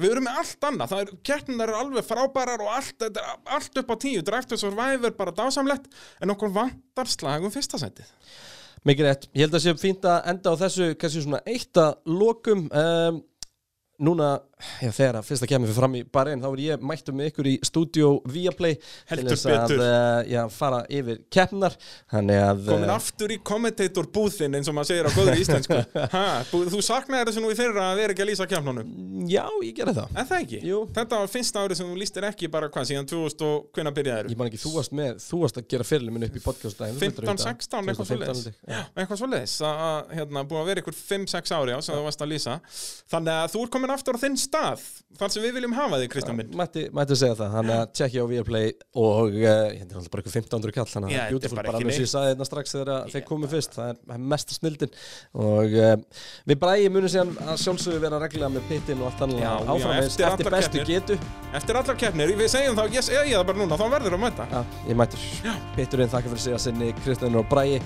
[0.00, 0.88] við erum með allt annað.
[0.94, 4.22] Það er, keppninar eru alveg frábærar og allt, er allt upp á tíu.
[4.24, 5.86] Drive to Survivor, bara dásamlegt.
[6.20, 8.08] En okkur vantar slag um fyrsta sætið.
[8.84, 11.94] Mikið rétt, ég held að sé fínt að enda á þessu kannski svona eitt að
[12.06, 12.68] lokum.
[12.72, 13.22] Um,
[14.00, 14.40] Núna,
[14.82, 17.48] já, þegar að fyrsta kemur fyrir fram í barinn þá er ég mættu með ykkur
[17.50, 18.76] í stúdíó Viaplay
[19.10, 21.76] Heldur til þess að uh, já, fara yfir keppnar.
[22.14, 25.80] Að Komin aftur í kommentator búðin eins og maður segir á góður íslensku.
[26.14, 28.90] Ha, Þú saknaði þessu nú í fyrra að vera ekki að lýsa keppnunum?
[29.30, 30.12] Já, ég gerði það.
[30.20, 30.60] En það ekki?
[30.68, 30.80] Jú.
[30.94, 34.34] Þetta var fyrsta árið sem þú lýstir ekki bara hvað síðan 2000 og hvenær byrjaði
[34.34, 37.00] Ég man ekki, þú varst með, þú varst að gera fyrirli minn upp í podcastdæðin
[37.02, 38.60] 15, 16, eitthvað svoleiðis.
[38.94, 42.24] eitthvað svo leiðis að hérna, búið að vera ykkur 5-6 ári á sem þú varst
[42.24, 42.56] að lýsa.
[43.14, 44.82] Þannig að þú ert komin aftur á þinn stað
[45.18, 46.50] þar sem við viljum hafa þig Kristján minn.
[46.58, 50.22] Mætti, mætti segja það, þannig að tjekkja á Viaplay og uh, hérna er alltaf bara
[50.24, 52.74] eitthvað 1500 kall þannig að þetta er beautiful, bara alveg sem ég sagði þetta strax
[52.74, 54.96] þegar að þeir komu fyrst, það er, það er mesta snildin.
[55.44, 55.94] Og uh,
[56.50, 59.68] við bræði munum síðan að sjálfsögðu vera reglulega með pittin og allt annað Já, já,
[59.74, 60.94] áfram eins eftir eftir bestu keppnir.
[60.94, 61.14] getu.
[61.60, 64.48] Eftir allar keppnir, við segjum þá, ég segi það bara núna þá verður að mæta.
[64.50, 65.20] Já, ég mættur
[65.76, 67.78] Pitturinn þakka fyrir sig að sinni Kristján og Bræði